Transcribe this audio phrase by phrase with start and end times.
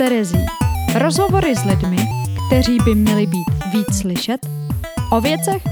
[0.00, 0.46] Terezí.
[0.94, 1.96] Rozhovory s lidmi,
[2.46, 4.46] kteří by měli být víc slyšet,
[5.12, 5.62] o věcech,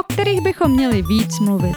[0.00, 1.76] o kterých bychom měli víc mluvit.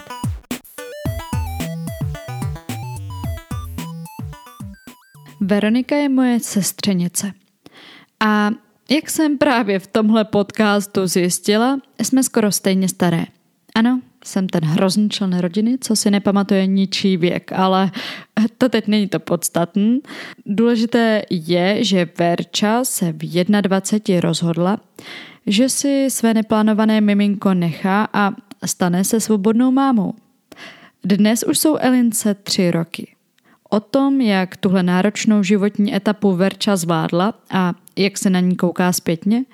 [5.40, 7.32] Veronika je moje sestřenice.
[8.20, 8.50] A
[8.90, 13.26] jak jsem právě v tomhle podcastu zjistila, jsme skoro stejně staré.
[13.76, 17.92] Ano, jsem ten hrozný člen rodiny, co si nepamatuje ničí věk, ale
[18.58, 19.98] to teď není to podstatné.
[20.46, 24.78] Důležité je, že Verča se v 21 rozhodla,
[25.48, 28.32] že si své neplánované miminko nechá a
[28.66, 30.14] stane se svobodnou mámou.
[31.04, 33.16] Dnes už jsou Elince tři roky.
[33.70, 38.92] O tom, jak tuhle náročnou životní etapu Verča zvládla a jak se na ní kouká
[38.94, 39.46] zpětně,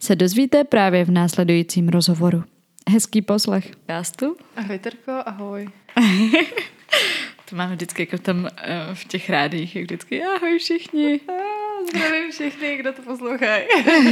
[0.00, 2.44] se dozvíte právě v následujícím rozhovoru.
[2.90, 3.72] Hezký poslech.
[3.88, 4.36] Jástu?
[4.56, 5.68] Ahoj Terko, ahoj.
[7.52, 8.48] to máme vždycky jako tam uh,
[8.94, 11.20] v těch rádích, jak vždycky ahoj všichni.
[11.90, 13.64] Zdravím všichni, kdo to poslouchají.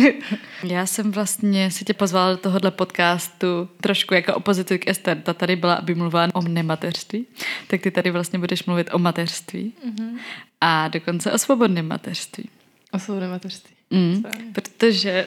[0.63, 5.21] Já jsem vlastně si tě pozvala do tohohle podcastu trošku jako opozici k Ester.
[5.21, 7.27] Ta tady byla, aby mluvila o nemateřství.
[7.67, 9.73] Tak ty tady vlastně budeš mluvit o mateřství.
[9.89, 10.19] Mm-hmm.
[10.61, 12.49] A dokonce o svobodném mateřství.
[12.93, 13.75] O svobodném mateřství.
[13.91, 15.27] Mm, protože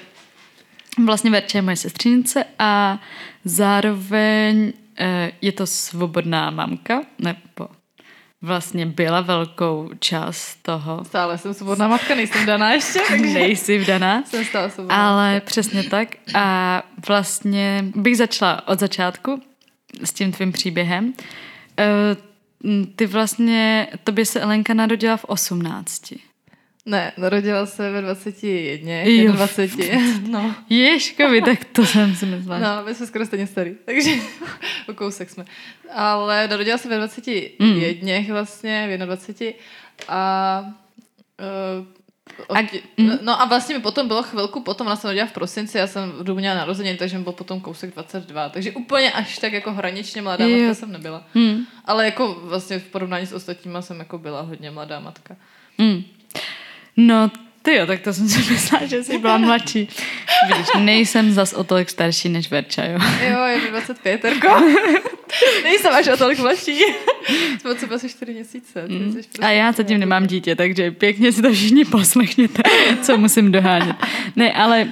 [1.05, 3.01] vlastně Verče je moje sestřenice a
[3.45, 7.69] zároveň eh, je to svobodná mamka, nebo
[8.43, 11.03] vlastně byla velkou část toho.
[11.05, 12.99] Stále jsem svobodná matka, nejsem daná ještě.
[13.09, 14.23] Takže Nejsi vdaná.
[14.23, 15.09] Jsem stále svobodná.
[15.09, 15.45] Ale matka.
[15.45, 16.07] přesně tak.
[16.35, 19.41] A vlastně bych začala od začátku
[20.03, 21.13] s tím tvým příběhem.
[21.79, 22.15] Eh,
[22.95, 26.01] ty vlastně, tobě se Elenka narodila v 18.
[26.85, 29.71] Ne, narodila se ve 21, 20.
[30.27, 30.55] No.
[30.69, 32.59] Ježkovi, tak to jsem si myslela.
[32.59, 34.11] No, my jsme skoro stejně starý, takže
[34.87, 35.45] o kousek jsme.
[35.93, 38.25] Ale narodila se ve 21 mm.
[38.31, 39.59] vlastně, v 21
[40.07, 40.65] a
[41.79, 41.85] uh,
[42.49, 42.61] a,
[42.97, 43.17] mm.
[43.21, 46.11] No a vlastně mi potom bylo chvilku potom, ona se narodila v prosinci, já jsem
[46.11, 50.21] v měla narozeniny, takže mi byl potom kousek 22, takže úplně až tak jako hraničně
[50.21, 50.57] mladá jo.
[50.57, 51.23] matka jsem nebyla.
[51.35, 51.65] Mm.
[51.85, 55.35] Ale jako vlastně v porovnání s ostatníma jsem jako byla hodně mladá matka.
[55.77, 56.03] Mm.
[56.97, 57.31] No,
[57.61, 59.87] ty jo, tak to jsem si myslela, že jsi byla mladší.
[60.47, 62.99] Vidíš, nejsem zas o tolik starší než Verča, jo.
[63.29, 64.47] Jo, je mi 25, Terko.
[65.63, 66.79] nejsem až o tolik mladší.
[67.61, 68.85] Jsme třeba asi 4 měsíce.
[68.87, 69.13] Mm.
[69.13, 72.61] Prostě a já zatím nemám dítě, takže pěkně si to všichni poslechněte,
[73.01, 73.95] co musím dohánět.
[74.35, 74.87] Ne, ale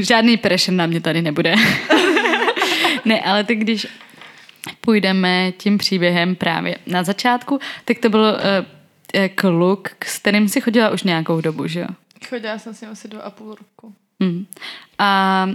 [0.00, 1.54] žádný pressure na mě tady nebude.
[3.04, 3.86] ne, ale ty když
[4.80, 8.38] půjdeme tím příběhem právě na začátku, tak to bylo uh,
[9.34, 11.86] kluk, s kterým si chodila už nějakou dobu, že jo?
[12.28, 13.94] Chodila jsem s ním asi dva a půl roku.
[14.20, 14.46] Mm.
[14.98, 15.46] A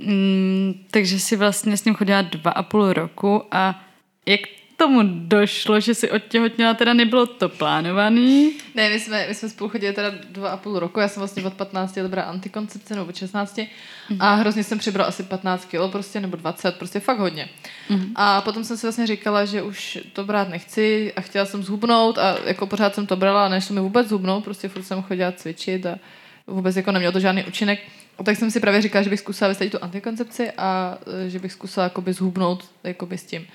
[0.00, 3.84] mm, takže si vlastně s ním chodila dva a půl roku a
[4.26, 4.40] jak
[4.78, 8.52] tomu došlo, že si odtěhotněla, teda nebylo to plánovaný?
[8.74, 11.44] Ne, my jsme, my jsme spolu chodili teda dva a půl roku, já jsem vlastně
[11.44, 14.16] od 15 let brala antikoncepci, nebo od 16 mm-hmm.
[14.20, 17.48] a hrozně jsem přibral asi 15 kilo prostě, nebo 20, prostě fakt hodně.
[17.90, 18.12] Mm-hmm.
[18.14, 22.18] A potom jsem si vlastně říkala, že už to brát nechci a chtěla jsem zhubnout
[22.18, 25.32] a jako pořád jsem to brala a nešlo mi vůbec zhubnout, prostě furt jsem chodila
[25.32, 25.98] cvičit a
[26.46, 27.80] vůbec jako nemělo to žádný účinek.
[28.18, 31.38] A tak jsem si právě říkala, že bych zkusila vystavit tu antikoncepci a e, že
[31.38, 33.46] bych zkusila jakoby zhubnout jakoby s tím.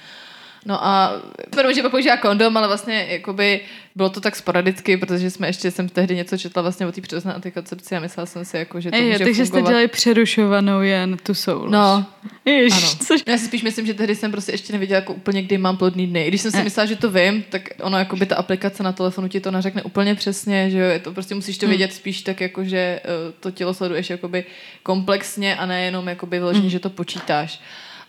[0.66, 1.22] No a
[1.76, 3.62] že používá kondom, ale vlastně jakoby
[3.96, 7.34] bylo to tak sporadicky, protože jsme ještě jsem tehdy něco četla vlastně o té přirozené
[7.34, 9.62] antikoncepci a myslela jsem si, jako, že to Ej, může takže fungovat.
[9.62, 11.72] jste dělali přerušovanou jen tu soulož.
[11.72, 12.06] No.
[12.46, 13.06] Jež, ano.
[13.08, 13.22] Což...
[13.28, 16.08] Já si spíš myslím, že tehdy jsem prostě ještě nevěděla jako úplně, kdy mám plodný
[16.08, 16.26] dny.
[16.26, 18.92] I když jsem si myslela, že to vím, tak ono jako by ta aplikace na
[18.92, 21.70] telefonu ti to nařekne úplně přesně, že jo, to prostě musíš to hmm.
[21.70, 23.02] vědět spíš tak jako, že eh,
[23.40, 24.46] to tělo sleduješ jakoby
[24.84, 26.70] komplexně a nejenom jakoby vyloženě, hmm.
[26.70, 27.62] že to počítáš.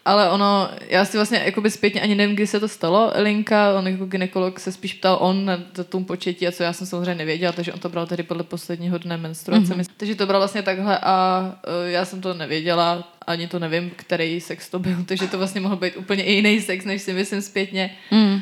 [0.05, 3.13] Ale ono, já si vlastně jakoby zpětně ani nevím, kdy se to stalo.
[3.17, 6.87] Linka, on jako ginekolog se spíš ptal on na tom početí a co já jsem
[6.87, 9.75] samozřejmě nevěděla, takže on to bral tedy podle posledního dne menstruace.
[9.75, 9.87] Mm-hmm.
[9.97, 14.41] Takže to bral vlastně takhle a uh, já jsem to nevěděla, ani to nevím, který
[14.41, 17.97] sex to byl, takže to vlastně mohl být úplně jiný sex, než si myslím zpětně.
[18.11, 18.41] Mm.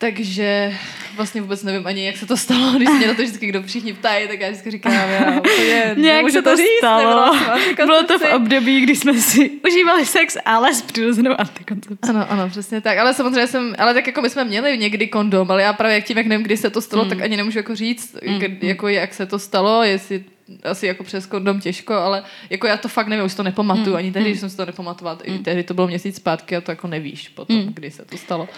[0.00, 0.74] Takže
[1.16, 3.92] vlastně vůbec nevím ani, jak se to stalo, když mě na to vždycky kdo všichni
[3.92, 7.36] ptají, tak já vždycky říkám, já úplně Nějak se to, to říct, stalo.
[7.76, 12.10] Bylo to v období, kdy jsme si užívali sex, ale s přirozenou antikoncepcí.
[12.10, 12.98] Ano, ano, přesně tak.
[12.98, 16.04] Ale samozřejmě jsem, ale tak jako my jsme měli někdy kondom, ale já právě jak
[16.04, 17.10] tím, jak nevím, kdy se to stalo, mm.
[17.10, 18.40] tak ani nemůžu jako říct, mm.
[18.60, 20.24] jako jak se to stalo, jestli
[20.64, 23.96] asi jako přes kondom těžko, ale jako já to fakt nevím, už to nepamatuju, mm.
[23.96, 24.36] ani tehdy, mm.
[24.36, 25.34] jsem si to nepamatovala, mm.
[25.34, 27.72] i tehdy to bylo měsíc zpátky a to jako nevíš potom, mm.
[27.74, 28.48] kdy se to stalo.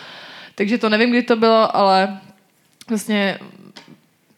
[0.54, 2.20] Takže to nevím, kdy to bylo, ale
[2.88, 3.38] vlastně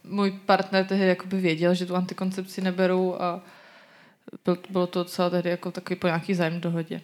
[0.04, 3.40] můj partner tehdy jakoby věděl, že tu antikoncepci neberu a
[4.70, 7.00] bylo to docela tehdy jako takový po nějaký zájem dohodě.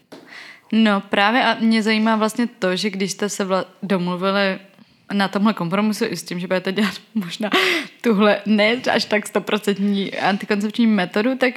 [0.73, 4.59] No právě a mě zajímá vlastně to, že když jste se vla- domluvili
[5.13, 7.51] na tomhle kompromisu i s tím, že budete dělat možná
[8.01, 11.55] tuhle ne až tak stoprocentní antikoncepční metodu, tak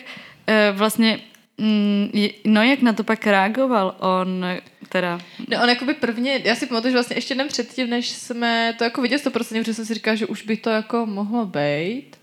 [0.47, 1.19] e, vlastně
[1.57, 2.09] mm,
[2.45, 4.45] No, jak na to pak reagoval on,
[4.89, 5.19] teda?
[5.49, 8.83] No, on jakoby prvně, já si pamatuju, že vlastně ještě den předtím, než jsme to
[8.83, 12.15] jako viděli 100%, protože jsem si říkal, že už by to jako mohlo být,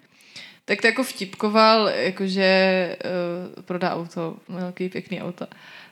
[0.65, 2.97] tak to jako vtipkoval, jakože
[3.57, 5.47] uh, prodá auto, velký pěkný auto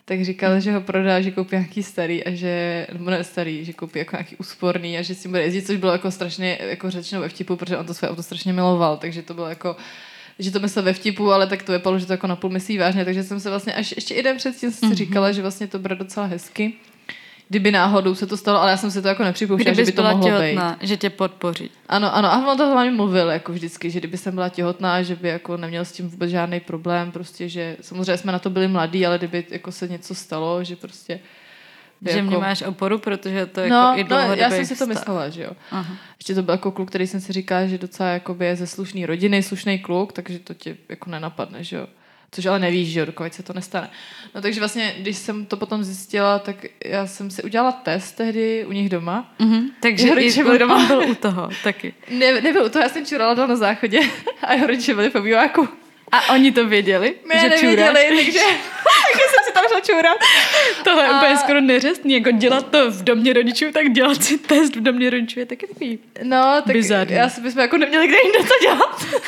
[0.08, 0.60] tak říkal, hmm.
[0.60, 4.16] že ho prodá, že koupí nějaký starý a že, nebo ne starý, že koupí jako
[4.16, 7.56] nějaký úsporný a že si bude jezdit, což bylo jako strašně jako řečeno ve vtipu,
[7.56, 9.76] protože on to své auto strašně miloval, takže to bylo jako
[10.38, 13.04] že to myslel ve vtipu, ale tak to vypadalo, že to jako napůl myslí vážně,
[13.04, 14.94] takže jsem se vlastně až ještě i den předtím si mm-hmm.
[14.94, 16.74] říkala, že vlastně to bude docela hezky
[17.48, 20.02] kdyby náhodou se to stalo, ale já jsem si to jako nepřipouštěla, že by to
[20.02, 20.88] mohlo těhotná, být.
[20.88, 21.70] že tě podpoří.
[21.88, 25.16] Ano, ano, a on to hlavně mluvil jako vždycky, že kdyby jsem byla těhotná, že
[25.16, 28.68] by jako neměl s tím vůbec žádný problém, prostě, že samozřejmě jsme na to byli
[28.68, 31.20] mladí, ale kdyby jako se něco stalo, že prostě
[32.06, 32.30] že jako...
[32.30, 35.28] mě máš oporu, protože to je no, jako i no, já jsem si to myslela,
[35.28, 35.50] že jo.
[35.70, 35.96] Aha.
[36.18, 38.08] Ještě to byl jako kluk, který jsem si říkal, že docela
[38.40, 41.86] je ze slušné rodiny, slušný kluk, takže to tě jako nenapadne, že jo.
[42.30, 43.90] Což ale nevíš, že jo, dokud se to nestane.
[44.34, 48.66] No takže vlastně, když jsem to potom zjistila, tak já jsem si udělala test tehdy
[48.66, 49.34] u nich doma.
[49.40, 49.62] Mm-hmm.
[49.80, 50.86] Takže jeho rodiče byli doma.
[50.86, 51.94] byl u toho taky.
[52.10, 54.00] Ne, nebyl u toho, já jsem čurala na záchodě
[54.42, 55.68] a jeho rodiče byli po býváku.
[56.12, 57.14] A oni to věděli?
[57.28, 57.84] My že nevěděli,
[58.24, 58.40] takže,
[59.06, 60.18] takže jsem si tam šla čůrat.
[60.84, 61.16] Tohle je a...
[61.16, 65.10] úplně skoro neřestný, jako dělat to v domě rodičů, tak dělat si test v domě
[65.10, 67.14] rodičů je taky takový No, tak bizarní.
[67.14, 69.04] já si bychom jako neměli kde jinde to dělat.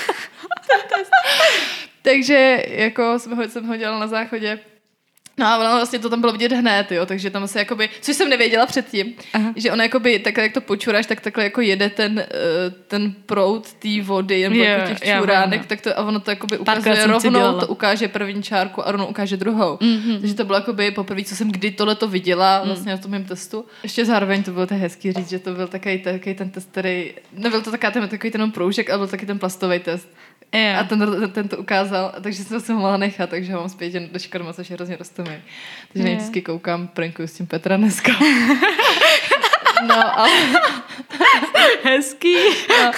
[2.02, 4.58] Takže jako jsem ho, jsem ho dělala na záchodě
[5.40, 8.16] No a ono vlastně to tam bylo vidět hned, jo, takže tam asi jakoby, což
[8.16, 9.52] jsem nevěděla předtím, Aha.
[9.56, 13.72] že ona jakoby takhle, jak to počuráš, tak takhle jako jede ten, uh, ten prout
[13.72, 17.66] té vody, jen jako těch čuránek, tak to, a ono to jakoby ukazuje rovnou, to
[17.66, 19.76] ukáže první čárku a rovnou ukáže druhou.
[19.76, 20.20] Mm-hmm.
[20.20, 22.66] Takže to bylo jakoby poprvé, co jsem kdy tohle to viděla mm.
[22.66, 22.98] vlastně mm.
[22.98, 23.64] na tom mém testu.
[23.82, 27.12] Ještě zároveň to bylo tak hezký říct, že to byl takový, takový ten test, který,
[27.32, 30.08] nebyl to takový ten, takový ten proužek, ale byl taky ten plastový test.
[30.54, 30.80] Yeah.
[30.80, 33.68] A ten, ten, ten, to ukázal, takže jsem se ho mohla nechat, takže ho mám
[33.68, 35.30] zpět do škarma, což je hrozně roztomý.
[35.92, 36.18] Takže yeah.
[36.18, 38.12] vždycky koukám, prankuju s tím Petra dneska.
[39.86, 40.30] no, ale...
[41.82, 42.34] Hezký.
[42.68, 42.92] No,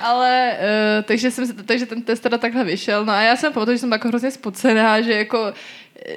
[0.00, 3.04] ale, uh, takže, jsem, takže ten test teda takhle vyšel.
[3.04, 5.52] No a já jsem pamatuju, že jsem jako hrozně spocená, že jako,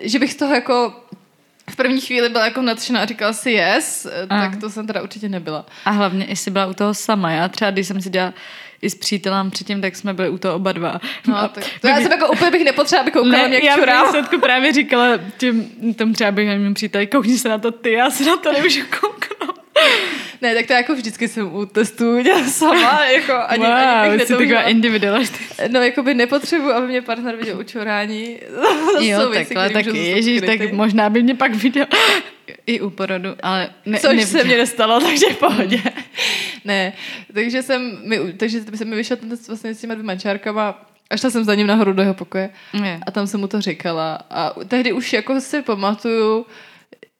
[0.01, 1.03] že bych z toho jako
[1.69, 4.39] v první chvíli byla jako nadšená a říkala si yes, a.
[4.39, 5.65] tak to jsem teda určitě nebyla.
[5.85, 7.31] A hlavně, jestli byla u toho sama.
[7.31, 8.33] Já třeba, když jsem si dělala
[8.81, 11.01] i s přítelem předtím, tak jsme byli u toho oba dva.
[11.27, 13.77] No, a tak to já jsem jako úplně bych nepotřeba, abych koukala ne, jak Já
[13.77, 15.07] bych právě říkala
[15.37, 18.53] těm, tomu třeba bych mým příteli, koukni se na to ty, já se na to
[18.53, 19.59] nemůžu kouknout.
[20.41, 24.27] Ne, tak to jako vždycky jsem u testů dělala sama, jako ani, wow, ani bych
[24.27, 25.37] taková individualista.
[25.71, 28.37] No, jako by nepotřebuji, aby mě partner viděl učorání.
[28.99, 31.85] jo, takhle, tak ježíš, tak možná by mě pak viděl
[32.65, 34.27] i u porodu, ale ne, Což neviděl.
[34.27, 35.81] se mě nestalo, takže v pohodě.
[36.65, 36.93] ne,
[37.33, 41.17] takže jsem, mi, takže jsem mi vyšel ten test vlastně s těma dvěma čárkama a
[41.17, 42.49] šla jsem za ním nahoru do jeho pokoje
[42.83, 42.99] je.
[43.07, 46.45] a tam jsem mu to říkala a tehdy už jako si pamatuju,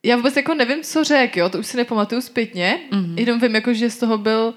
[0.08, 3.14] já vůbec jako nevím, co řek, jo, to už si nepamatuju zpětně, mm-hmm.
[3.18, 4.54] jenom vím, jako, že z toho byl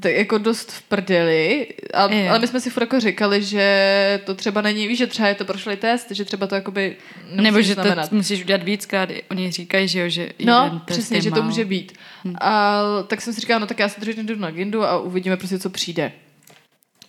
[0.00, 4.34] tak jako dost v prdeli, a, ale my jsme si furt jako říkali, že to
[4.34, 6.96] třeba není, víš, že třeba je to prošlý test, že třeba to jakoby
[7.30, 8.10] Nebo že znamenat.
[8.10, 11.92] to musíš udělat víckrát, oni říkají, že jo, že No, přesně, že to může být.
[12.24, 12.34] Hm.
[12.40, 15.36] A tak jsem si říkala, no tak já se držím jdu na Gindu a uvidíme
[15.36, 16.12] prostě, co přijde.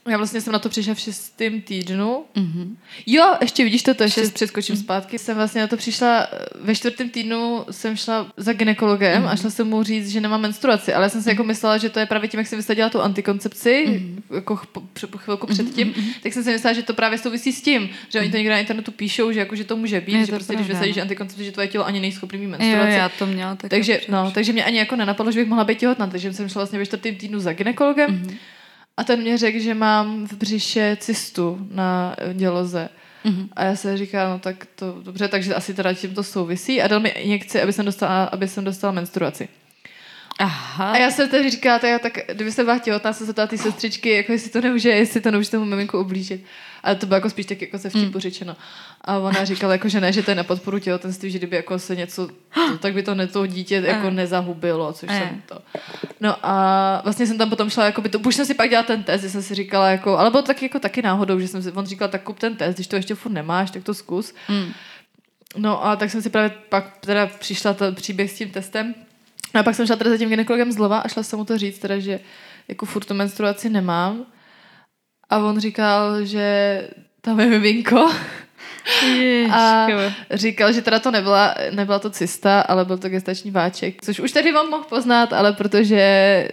[0.07, 2.23] Já vlastně jsem na to přišla v šestém týdnu.
[2.35, 2.75] Mm-hmm.
[3.05, 4.33] Jo, ještě vidíš to, to ještě Šest...
[4.33, 5.19] přeskočím zpátky.
[5.19, 6.27] Jsem vlastně na to přišla,
[6.61, 9.29] ve čtvrtém týdnu jsem šla za ginekologem mm-hmm.
[9.29, 11.31] a šla jsem mu říct, že nemám menstruaci, ale já jsem si mm-hmm.
[11.31, 14.35] jako myslela, že to je právě tím, jak jsem vysadila tu antikoncepci, mm-hmm.
[14.35, 15.53] jako po, po chvilku mm-hmm.
[15.53, 16.13] předtím, mm-hmm.
[16.23, 18.59] tak jsem si myslela, že to právě souvisí s tím, že oni to někde na
[18.59, 21.45] internetu píšou, že, jako, že to může být, je že to prostě, když vysadíš antikoncepci,
[21.45, 22.91] že tvoje tělo ani nejschopný mít menstruaci.
[22.91, 25.63] Jo, já to měla tak takže, no, takže mě ani jako nenapadlo, že bych mohla
[25.63, 28.11] být těhotná, takže jsem šla vlastně ve čtvrtém týdnu za ginekologem.
[28.11, 28.37] Mm-hmm
[28.97, 32.89] a ten mě řekl, že mám v břiše cystu na děloze.
[33.25, 33.47] Mm-hmm.
[33.53, 36.87] A já se říkala, no tak to dobře, takže asi teda tím to souvisí a
[36.87, 39.47] dal mi injekci, aby jsem dostala, aby jsem dostala menstruaci.
[40.39, 40.91] Aha.
[40.91, 44.09] A já jsem tedy říkala, tak, tak kdyby se byla těhotná, se zeptala ty sestřičky,
[44.09, 46.45] jako jestli to nemůže, jestli to nemůže tomu miminku ublížit.
[46.83, 48.19] Ale to bylo jako spíš tak jako se vtipu mm.
[48.19, 48.55] řečeno.
[49.01, 51.79] A ona říkala, jako, že ne, že to je na podporu těhotenství, že kdyby jako
[51.79, 55.59] se něco, to, tak by to ne, to dítě jako nezahubilo, což jsem to.
[56.19, 58.87] No a vlastně jsem tam potom šla, jako by to, už jsem si pak dělala
[58.87, 61.63] ten test, že jsem si říkala, jako, ale bylo taky, jako taky náhodou, že jsem
[61.63, 64.35] si, on říkal, tak kup ten test, když to ještě furt nemáš, tak to zkus.
[64.49, 64.73] Mm.
[65.57, 68.95] No a tak jsem si právě pak teda přišla ten příběh s tím testem.
[69.53, 71.79] A pak jsem šla teda za tím gynekologem zlova a šla jsem mu to říct,
[71.79, 72.19] teda, že
[72.67, 74.25] jako furt tu menstruaci nemám.
[75.29, 76.87] A on říkal, že
[77.21, 78.11] tam je miminko.
[79.51, 79.87] a
[80.31, 84.31] říkal, že teda to nebyla, nebyla to cysta, ale byl to gestační váček, což už
[84.31, 86.47] tady vám mohl poznat, ale protože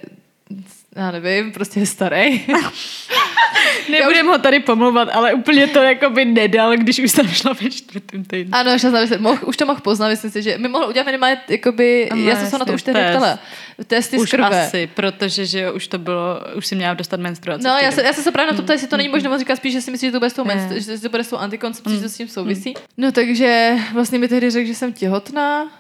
[0.97, 2.47] já nevím, prostě je starý.
[3.91, 7.71] Nebudem ho tady pomluvat, ale úplně to jako by nedal, když už tam šla ve
[7.71, 8.55] čtvrtém týdnu.
[8.55, 11.41] Ano, šla jsem mohl, už to mohl poznat, myslím si, že my mohli udělat minimálně,
[11.49, 13.39] jakoby, ano, já jsem se na to už tehdy ptala.
[13.87, 14.67] Testy už z krve.
[14.67, 17.65] asi, protože že jo, už to bylo, už si měla dostat menstruaci.
[17.65, 19.15] No, já, se, já jsem se právě na to ptala, jestli to není mm.
[19.15, 21.25] možné, říkat spíš, že si myslíš, že to bude s tou, menstru, že to bude
[21.25, 22.75] s tou antikoncepcí, že to s tím souvisí.
[22.97, 25.71] No, takže vlastně mi tehdy řekl, že jsem těhotná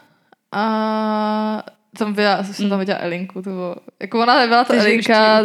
[0.52, 1.62] a
[1.99, 5.42] tam byla, jsem tam viděla Elinku, to bylo, jako ona byla ta Elinka,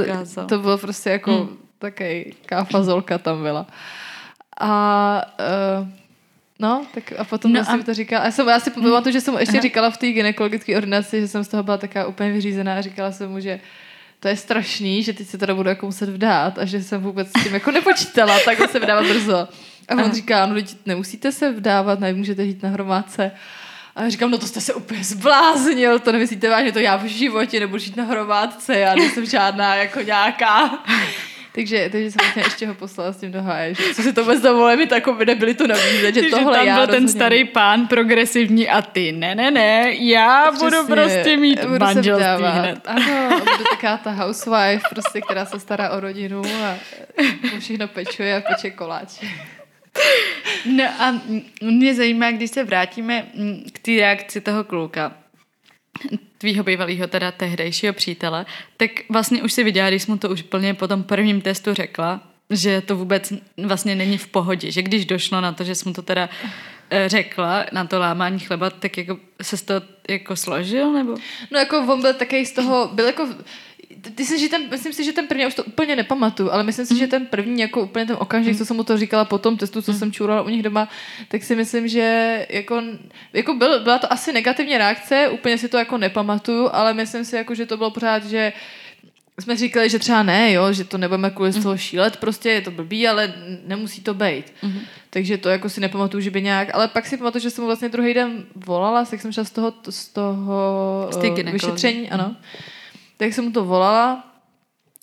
[0.49, 3.67] to bylo prostě jako mm taky káfazolka tam byla.
[4.59, 5.21] A
[5.79, 5.87] uh,
[6.59, 7.83] No, tak a potom no vlastně a...
[7.83, 8.21] to říkala.
[8.21, 9.61] A já, jsem, já si pamatuju, že jsem mu ještě Aha.
[9.61, 13.11] říkala v té gynekologické ordinaci, že jsem z toho byla taká úplně vyřízená a říkala
[13.11, 13.59] jsem mu, že
[14.19, 17.27] to je strašný, že teď se teda budu jako muset vdát a že jsem vůbec
[17.27, 19.47] s tím jako nepočítala, tak se vdávat brzo.
[19.87, 23.31] A on říká, no nemusíte se vdávat, nemůžete jít na hromádce.
[23.95, 27.59] A říkám, no to jste se úplně zbláznil, to nemyslíte vážně, to já v životě
[27.59, 30.79] nebudu žít na hromádce, já nejsem žádná jako nějaká
[31.55, 34.21] takže, takže jsem vlastně ještě ho poslala s tím do háje, že co si to
[34.21, 37.45] vůbec dovolí, mi to by nebyli tu nabízet, že tohle tam já byl ten starý
[37.45, 42.79] pán progresivní a ty, ne, ne, ne, já Přesně, budu prostě mít budu manželství hned.
[42.85, 46.77] Ano, budu taková ta housewife, prostě, která se stará o rodinu a
[47.59, 49.27] všechno pečuje a peče koláče.
[50.65, 51.21] No a
[51.61, 53.27] mě zajímá, když se vrátíme
[53.73, 55.13] k té reakci toho kluka
[56.37, 58.45] tvýho bývalého, teda tehdejšího přítele,
[58.77, 62.21] tak vlastně už si viděla, když mu to už plně po tom prvním testu řekla,
[62.49, 65.93] že to vůbec vlastně není v pohodě, že když došlo na to, že jsi mu
[65.93, 66.29] to teda
[66.89, 69.73] eh, řekla na to lámání chleba, tak jako se to
[70.09, 71.15] jako složil, nebo?
[71.51, 73.27] No jako on byl takový z toho, byl jako
[74.15, 76.63] ty si, že ten, myslím si, že ten první, já už to úplně nepamatuju, ale
[76.63, 76.99] myslím si, mm.
[76.99, 78.57] že ten první, jako úplně ten okamžik, mm.
[78.57, 79.97] co jsem mu to říkala po tom testu, co mm.
[79.97, 80.89] jsem čurala u nich doma,
[81.27, 82.81] tak si myslím, že jako,
[83.33, 87.35] jako byl, byla to asi negativní reakce, úplně si to jako nepamatuju, ale myslím si,
[87.35, 88.53] jako, že to bylo pořád, že
[89.39, 92.61] jsme říkali, že třeba ne, jo, že to nebudeme kvůli z toho šílet, prostě je
[92.61, 93.33] to blbý, ale
[93.65, 94.53] nemusí to být.
[94.61, 94.79] Mm.
[95.09, 97.67] Takže to jako si nepamatuju, že by nějak, ale pak si pamatuju, že jsem mu
[97.67, 102.25] vlastně druhý den volala, tak jsem šla z toho, z toho z uh, vyšetření, ano.
[102.27, 102.35] Mm
[103.17, 104.23] tak jsem mu to volala,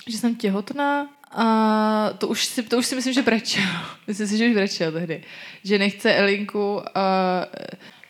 [0.07, 3.64] že jsem těhotná a to už si, to už si myslím, že brečel.
[4.07, 5.23] Myslím si, že už brečel tehdy.
[5.64, 7.47] Že nechce Elinku a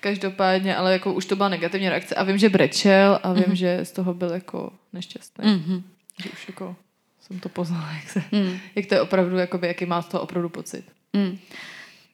[0.00, 3.52] každopádně, ale jako už to byla negativní reakce a vím, že brečel a vím, mm-hmm.
[3.52, 5.44] že z toho byl jako nešťastný.
[5.44, 5.82] Mm-hmm.
[6.22, 6.76] Že už jako
[7.20, 8.58] jsem to poznala, jak, se, mm.
[8.74, 10.84] jak to je opravdu, jakoby, jaký má z toho opravdu pocit.
[11.12, 11.38] Mm.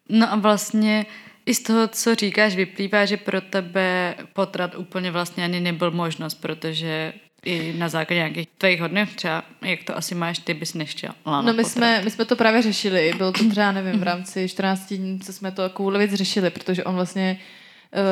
[0.08, 1.06] No a vlastně
[1.46, 6.34] i z toho, co říkáš, vyplývá, že pro tebe potrat úplně vlastně ani nebyl možnost,
[6.34, 7.12] protože
[7.48, 11.14] i na základě nějakých tvých hodnot, třeba jak to asi máš, ty bys nechtěla.
[11.26, 14.92] No my jsme, my jsme to právě řešili, bylo to třeba, nevím, v rámci 14
[14.92, 17.38] dní, co jsme to kvůli věc řešili, protože on vlastně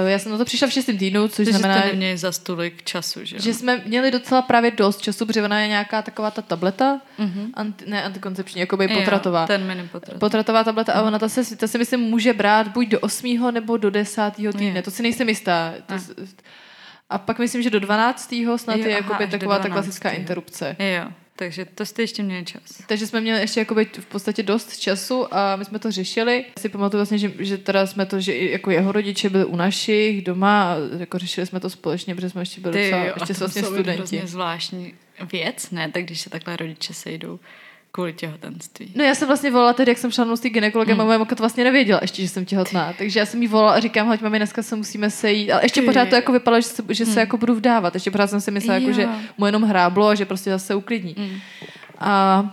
[0.02, 2.32] Uh, já jsem na to přišla v šestém týdnu, což Takže znamená, to neměli za
[2.32, 6.30] stolik času, že Že jsme měli docela právě dost času, protože ona je nějaká taková
[6.30, 7.50] ta tableta, uh-huh.
[7.54, 9.40] anti, ne antikoncepční, jako by potratová.
[9.40, 10.18] Jo, ten mini potrat.
[10.18, 10.98] Potratová tableta uh-huh.
[10.98, 13.52] a ona ta se, ta si myslím může brát buď do 8.
[13.52, 14.22] nebo do 10.
[14.36, 15.74] týdne, to si nejsem jistá.
[15.86, 15.94] To.
[17.10, 18.34] A pak myslím, že do 12.
[18.56, 20.76] snad jo, je jakoby taková ta klasická interrupce.
[20.78, 22.62] Jo, takže to jste ještě měli čas.
[22.86, 26.44] Takže jsme měli ještě jakoby v podstatě dost času a my jsme to řešili.
[26.58, 30.24] Si pamatuju vlastně, že, že teda jsme to, že jako jeho rodiče byli u našich
[30.24, 33.32] doma a jako řešili jsme to společně, protože jsme ještě byli Ty, docela, jo, ještě
[33.32, 34.22] vlastně studenti.
[34.24, 34.94] zvláštní
[35.32, 35.90] věc, ne?
[35.90, 37.38] Tak když se takhle rodiče sejdou
[37.96, 38.92] kvůli těhotenství.
[38.94, 41.00] No já jsem vlastně volala tedy, jak jsem šla s tím gynekologem, hmm.
[41.00, 42.92] a moje mamka to vlastně nevěděla ještě, že jsem těhotná.
[42.98, 45.50] Takže já jsem jí volala a říkám, hoď mami, dneska se musíme sejít.
[45.50, 45.86] Ale ještě Ty.
[45.86, 47.14] pořád to jako vypadalo, že se, že hmm.
[47.14, 47.94] se jako budu vdávat.
[47.94, 51.14] Ještě pořád jsem si myslela, jako, že mu jenom hráblo a že prostě zase uklidní.
[51.18, 51.40] Hmm.
[51.98, 52.44] A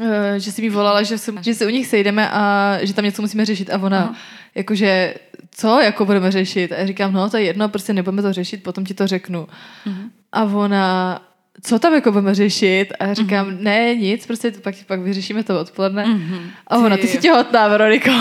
[0.00, 3.04] e, že si mi volala, že se, že se u nich sejdeme a že tam
[3.04, 4.14] něco musíme řešit a ona Aha.
[4.54, 5.14] jakože
[5.50, 6.72] co jako budeme řešit?
[6.72, 9.46] A já říkám, no to je jedno, prostě nebudeme to řešit, potom ti to řeknu.
[9.86, 10.10] Uh-huh.
[10.32, 11.22] A ona,
[11.62, 12.86] co tam jako budeme řešit?
[13.00, 13.60] A já říkám, mm-hmm.
[13.60, 16.04] ne, nic, prostě pak, pak vyřešíme to odpoledne.
[16.04, 16.40] Mm-hmm.
[16.66, 18.10] A ona, ty jsi těhotná, Veroniko.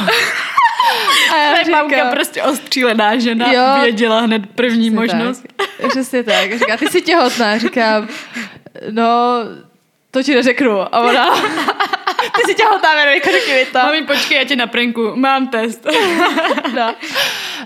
[1.34, 5.46] A já říkám, mamka prostě ostřílená žena, jo, věděla hned první možnost.
[5.56, 6.54] Tak, přesně tak.
[6.54, 7.58] Říká, ty jsi těhotná.
[7.58, 8.08] Říkám,
[8.90, 9.40] no,
[10.12, 10.96] to ti neřeknu.
[10.96, 11.30] A ona,
[12.36, 13.78] ty jsi těhotná, Veronika, řekni mi to.
[13.78, 15.88] Mami, počkej, já tě na pranku, mám test.
[16.75, 16.96] no.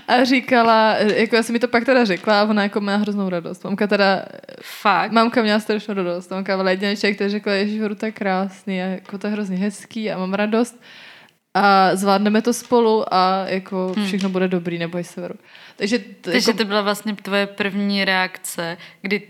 [0.08, 3.28] A říkala, jako já jsem mi to pak teda řekla a ona jako má hroznou
[3.28, 3.64] radost.
[3.64, 4.24] Mamka teda,
[4.62, 5.12] Fakt?
[5.12, 6.30] Mamka měla strašnou radost.
[6.30, 9.56] Mamka byla jediný člověk, který řekla, že to je krásný a jako to je hrozně
[9.56, 10.80] hezký a mám radost
[11.58, 14.06] a zvládneme to spolu a jako hmm.
[14.06, 15.34] všechno bude dobrý, neboj se veru.
[15.76, 16.58] Takže, Takže jako...
[16.58, 19.22] to byla vlastně tvoje první reakce, kdy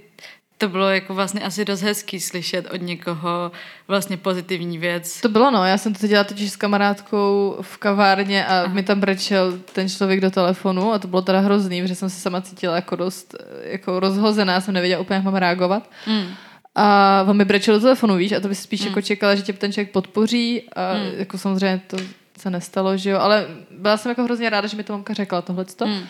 [0.58, 3.52] to bylo jako vlastně asi dost hezký slyšet od někoho
[3.88, 5.20] vlastně pozitivní věc.
[5.20, 8.74] To bylo no, já jsem to dělala totiž s kamarádkou v kavárně a Aha.
[8.74, 12.20] mi tam brečel ten člověk do telefonu a to bylo teda hrozný, protože jsem se
[12.20, 15.90] sama cítila jako dost jako rozhozená, jsem nevěděla úplně, jak mám reagovat.
[16.06, 16.26] Mm.
[16.74, 18.86] A on mi brečel do telefonu, víš, a to by si spíš mm.
[18.86, 21.00] jako čekala, že tě ten člověk podpoří a mm.
[21.16, 21.96] jako samozřejmě to
[22.38, 25.42] se nestalo, že jo, ale byla jsem jako hrozně ráda, že mi to mamka řekla
[25.42, 26.02] tohleto, mm.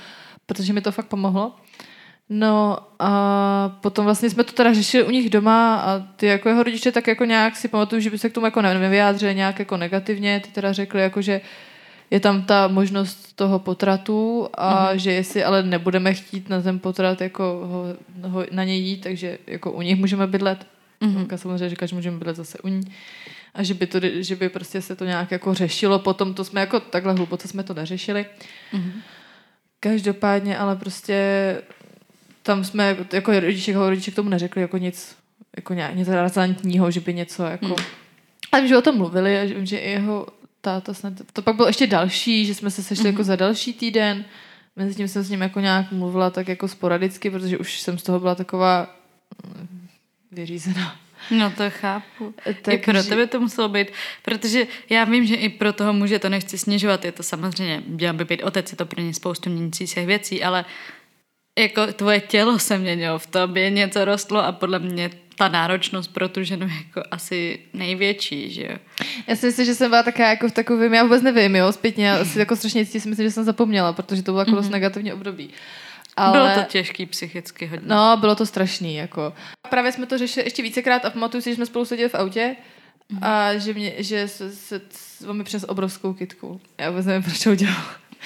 [0.46, 1.54] protože mi to fakt pomohlo.
[2.28, 6.62] No a potom vlastně jsme to teda řešili u nich doma a ty jako jeho
[6.62, 9.76] rodiče tak jako nějak si pamatuju, že by se k tomu jako nevyjádřili nějak jako
[9.76, 11.40] negativně, ty teda řekli jako, že
[12.10, 14.96] je tam ta možnost toho potratu a mm-hmm.
[14.96, 17.84] že jestli ale nebudeme chtít na ten potrat jako ho,
[18.30, 20.66] ho, na něj jít, takže jako u nich můžeme bydlet.
[21.02, 21.36] Mm-hmm.
[21.36, 22.80] samozřejmě říká, že můžeme bydlet zase u ní.
[23.54, 25.98] A že by, to, že by prostě se to nějak jako řešilo.
[25.98, 28.26] Potom to jsme jako takhle hluboce jsme to neřešili.
[28.72, 28.92] Mm-hmm.
[29.80, 31.16] Každopádně, ale prostě
[32.46, 35.16] tam jsme jako rodiče, jako rodiče k tomu neřekli jako nic,
[35.56, 37.66] jako nějak, něco razantního, že by něco jako...
[37.66, 37.74] Mm.
[38.52, 40.26] Ale vím, že o tom mluvili a že, že jeho
[40.60, 43.12] táta snad, to pak bylo ještě další, že jsme se sešli mm-hmm.
[43.12, 44.24] jako za další týden.
[44.76, 48.02] Mezi tím jsem s ním jako nějak mluvila tak jako sporadicky, protože už jsem z
[48.02, 48.96] toho byla taková
[49.46, 49.88] mm,
[50.32, 50.96] vyřízená.
[51.30, 52.34] No to chápu.
[52.62, 53.08] Tak, I pro že...
[53.08, 53.88] tebe to muselo být,
[54.22, 58.14] protože já vím, že i pro toho muže to nechci snižovat, je to samozřejmě, měl
[58.14, 60.64] by být otec, je to pro ně spoustu měnících věcí, ale
[61.58, 66.28] jako tvoje tělo se měnilo, v tobě něco rostlo a podle mě ta náročnost pro
[66.28, 68.76] tu ženu je jako asi největší, že jo.
[69.26, 72.12] Já si myslím, že jsem byla taká jako v takovém, já vůbec nevím, jo, zpětně,
[72.12, 74.62] asi jako strašně si myslím, že jsem zapomněla, protože to bylo jako mm-hmm.
[74.62, 74.72] mhm.
[74.72, 75.50] negativní období.
[76.16, 76.38] Ale...
[76.38, 77.88] Bylo to těžký psychicky hodně.
[77.88, 79.32] No, bylo to strašný, jako.
[79.70, 82.56] Právě jsme to řešili ještě vícekrát a pamatuju si, že jsme spolu seděli v autě
[83.12, 83.18] mm-hmm.
[83.22, 86.60] a že, mě, že se, se, se, mi přines obrovskou kitku.
[86.78, 87.82] Já vůbec nevím, proč to udělal.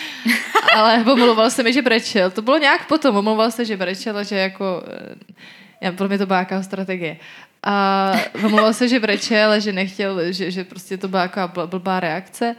[0.76, 2.30] ale omluval se mi, že brečel.
[2.30, 5.34] To bylo nějak potom, omluval se, že brečel a že jako, eh,
[5.80, 7.16] já, pro mě to byla jaká strategie.
[7.62, 8.12] A
[8.44, 12.56] omluval se, že brečel a že nechtěl, že, že prostě to byla jaká blbá reakce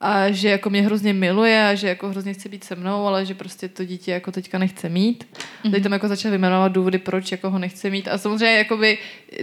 [0.00, 3.26] a že jako mě hrozně miluje a že jako hrozně chce být se mnou, ale
[3.26, 5.26] že prostě to dítě jako teďka nechce mít.
[5.34, 5.70] Mm-hmm.
[5.70, 8.08] Teď tam jako začal vyjmenovat důvody, proč jako ho nechce mít.
[8.08, 8.98] A samozřejmě jakoby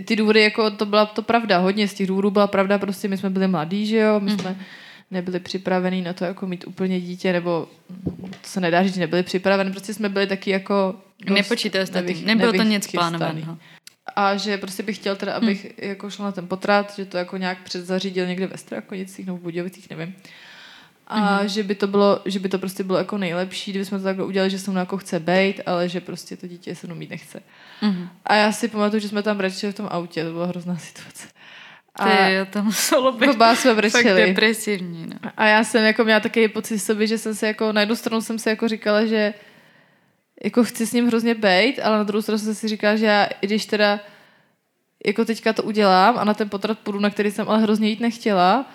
[0.06, 3.18] ty důvody, jako to byla to pravda, hodně z těch důvodů byla pravda, prostě my
[3.18, 4.42] jsme byli mladí, že jo, my mm-hmm.
[4.42, 4.58] jsme
[5.12, 7.68] nebyli připravení na to jako mít úplně dítě, nebo
[8.42, 10.96] to se nedá říct, že nebyli připraveni, prostě jsme byli taky jako...
[11.30, 13.58] Nepočítali jste tím, nebylo to nic plánovaného.
[14.16, 15.90] A že prostě bych chtěl teda, abych hmm.
[15.90, 19.42] jako šla na ten potrat, že to jako nějak předzařídil někde ve Strakonicích nebo v
[19.42, 20.16] Budějovicích, nevím.
[21.08, 23.98] A mm že by to bylo, že by to prostě bylo jako nejlepší, kdyby jsme
[23.98, 26.88] to takhle udělali, že se mnou jako chce bejt, ale že prostě to dítě se
[26.88, 27.44] mnou mít nechce.
[27.82, 30.78] mm A já si pamatuju, že jsme tam brečeli v tom autě, to byla hrozná
[30.78, 31.28] situace.
[32.00, 35.08] A Ty, to muselo být oba jsme fakt depresivní.
[35.08, 35.32] No.
[35.38, 38.22] A já jsem jako měla takový pocit sobě, že jsem se jako, na jednu stranu
[38.22, 39.34] jsem se jako říkala, že
[40.44, 43.26] jako chci s ním hrozně bejt, ale na druhou stranu jsem si říkala, že já,
[43.42, 44.00] i když teda
[45.06, 48.00] jako teďka to udělám a na ten potrat půjdu, na který jsem ale hrozně jít
[48.00, 48.66] nechtěla,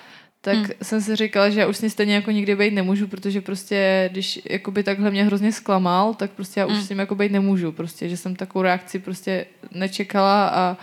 [0.41, 0.67] tak hmm.
[0.83, 4.09] jsem si říkala, že já už s ní stejně jako nikdy být nemůžu, protože prostě,
[4.13, 6.83] když jakoby takhle mě hrozně zklamal, tak prostě já už hmm.
[6.83, 10.77] s ním jako být nemůžu, prostě, že jsem takovou reakci prostě nečekala a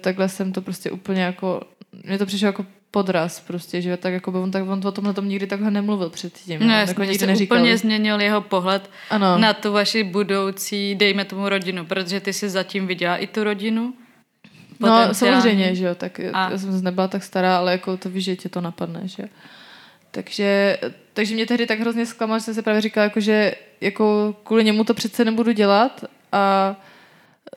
[0.00, 1.60] takhle jsem to prostě úplně jako,
[2.04, 5.14] mě to přišlo jako podraz prostě, že tak jako by on, tak on o tomhle
[5.14, 6.60] tom nikdy takhle nemluvil předtím.
[6.60, 7.58] No, jasně, jako nikdy neříkal.
[7.58, 9.38] úplně změnil jeho pohled ano.
[9.38, 13.94] na tu vaši budoucí, dejme tomu rodinu, protože ty jsi zatím viděla i tu rodinu.
[14.80, 16.50] No samozřejmě, že jo, tak a.
[16.50, 19.24] já jsem nebyla tak stará, ale jako to víš, že tě to napadne, že
[20.10, 20.78] takže,
[21.12, 24.64] takže mě tehdy tak hrozně zklamal, že jsem se právě říkala, jako, že jako kvůli
[24.64, 26.76] němu to přece nebudu dělat a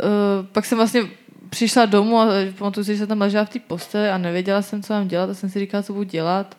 [0.04, 1.02] uh, pak jsem vlastně
[1.50, 4.84] přišla domů a pamatuju si, že jsem tam ležela v té posteli a nevěděla jsem,
[4.84, 6.58] co mám dělat a jsem si říkala, co budu dělat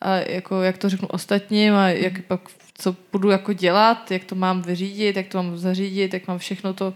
[0.00, 2.22] a jako, jak to řeknu ostatním a jak mhm.
[2.22, 2.40] pak,
[2.74, 6.74] co budu jako dělat, jak to mám vyřídit, jak to mám zařídit, jak mám všechno
[6.74, 6.94] to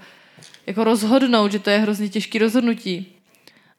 [0.66, 3.06] jako rozhodnout, že to je hrozně těžké rozhodnutí.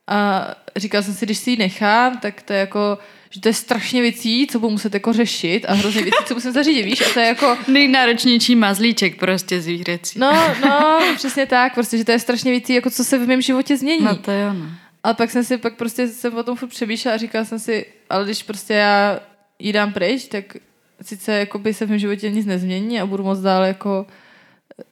[0.06, 2.98] A říkala jsem si, když si ji nechám, tak to je jako,
[3.32, 6.52] že to je strašně věcí, co budu muset jako řešit a hrozně věcí, co musím
[6.52, 7.00] zařídit, víš?
[7.00, 7.58] A to je jako...
[7.68, 10.18] Nejnáročnější mazlíček prostě zvířecí.
[10.18, 13.40] No, no, přesně tak, prostě, že to je strašně věcí, jako co se v mém
[13.40, 14.04] životě změní.
[14.04, 14.66] No to jo, no.
[15.04, 17.86] Ale pak jsem si, pak prostě jsem o tom furt přemýšlela a říkala jsem si,
[18.10, 19.20] ale když prostě já
[19.58, 20.44] jí dám pryč, tak
[21.02, 24.06] sice jako by se v mém životě nic nezmění a budu moc dál jako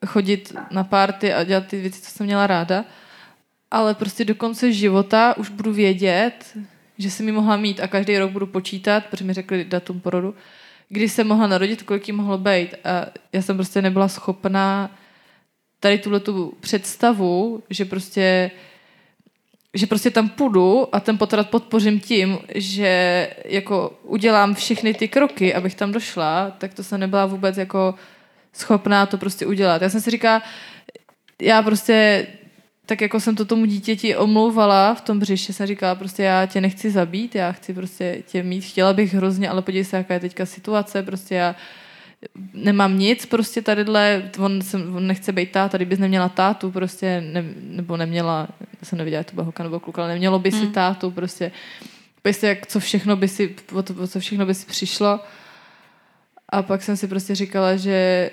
[0.05, 2.85] chodit na párty a dělat ty věci, co jsem měla ráda,
[3.71, 6.57] ale prostě do konce života už budu vědět,
[7.01, 10.35] že jsem mi mohla mít a každý rok budu počítat, protože mi řekli datum porodu,
[10.89, 12.75] kdy jsem mohla narodit, kolik jí mohlo být.
[12.83, 14.97] A já jsem prostě nebyla schopná
[15.79, 18.51] tady tuhle tu představu, že prostě
[19.73, 25.53] že prostě tam půjdu a ten potrat podpořím tím, že jako udělám všechny ty kroky,
[25.53, 27.95] abych tam došla, tak to jsem nebyla vůbec jako
[28.53, 29.81] schopná to prostě udělat.
[29.81, 30.41] Já jsem si říká,
[31.41, 32.27] já prostě
[32.85, 36.61] tak jako jsem to tomu dítěti omlouvala v tom břiše, jsem říkala prostě já tě
[36.61, 40.19] nechci zabít, já chci prostě tě mít, chtěla bych hrozně, ale podívej se, jaká je
[40.19, 41.55] teďka situace, prostě já
[42.53, 47.43] nemám nic prostě tadyhle, on, jsem, on nechce být táta, kdybys neměla tátu prostě, ne,
[47.61, 50.71] nebo neměla, já jsem neviděla, to byla holka nebo kluk, ale nemělo by si mm.
[50.71, 51.51] tátu prostě,
[52.21, 55.19] prostě jak, co všechno by si, o, to, co všechno by si přišlo.
[56.49, 58.29] A pak jsem si prostě říkala, že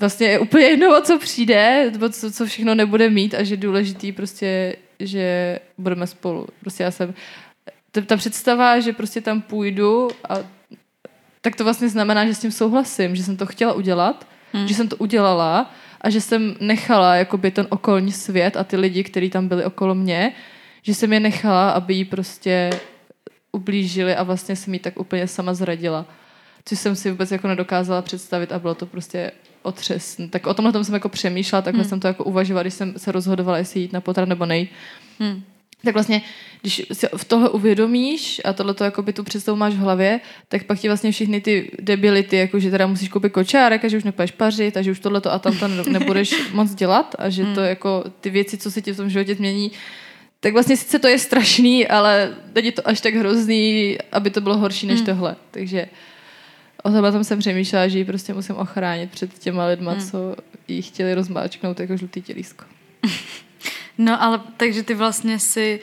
[0.00, 3.56] vlastně je úplně jedno, o co přijde, o co, co všechno nebude mít a že
[3.56, 6.46] důležitý prostě, že budeme spolu.
[6.60, 7.14] Prostě já jsem,
[8.06, 10.34] ta představa, že prostě tam půjdu a
[11.40, 14.68] tak to vlastně znamená, že s tím souhlasím, že jsem to chtěla udělat, hmm.
[14.68, 19.04] že jsem to udělala a že jsem nechala jakoby ten okolní svět a ty lidi,
[19.04, 20.32] kteří tam byli okolo mě,
[20.82, 22.70] že jsem je nechala, aby jí prostě
[23.52, 26.06] ublížili a vlastně jsem jí tak úplně sama zradila.
[26.64, 29.32] Což jsem si vůbec jako nedokázala představit a bylo to prostě
[29.64, 30.20] otřes.
[30.30, 31.88] Tak o tomhle tom jsem jako přemýšlela, takhle hmm.
[31.88, 34.70] jsem to jako uvažovala, když jsem se rozhodovala, jestli jít na potrat nebo nejít.
[35.18, 35.42] Hmm
[35.84, 36.22] tak vlastně,
[36.60, 40.64] když si v tohle uvědomíš a tohle to by tu představu máš v hlavě, tak
[40.64, 44.04] pak ti vlastně všechny ty debility, jako že teda musíš koupit kočárek a že už
[44.04, 47.44] nepůjdeš pařit a že už tohle to a tam to nebudeš moc dělat a že
[47.44, 47.68] to hmm.
[47.68, 49.72] jako ty věci, co se ti v tom životě změní,
[50.40, 54.58] tak vlastně sice to je strašný, ale není to až tak hrozný, aby to bylo
[54.58, 55.06] horší než hmm.
[55.06, 55.36] tohle.
[55.50, 55.86] Takže
[56.84, 60.00] o tomhle tom jsem přemýšlela, že ji prostě musím ochránit před těma lidma, hmm.
[60.00, 60.36] co
[60.68, 62.64] jí chtěli rozmáčknout jako žlutý tělísko.
[63.98, 65.80] No ale takže ty vlastně si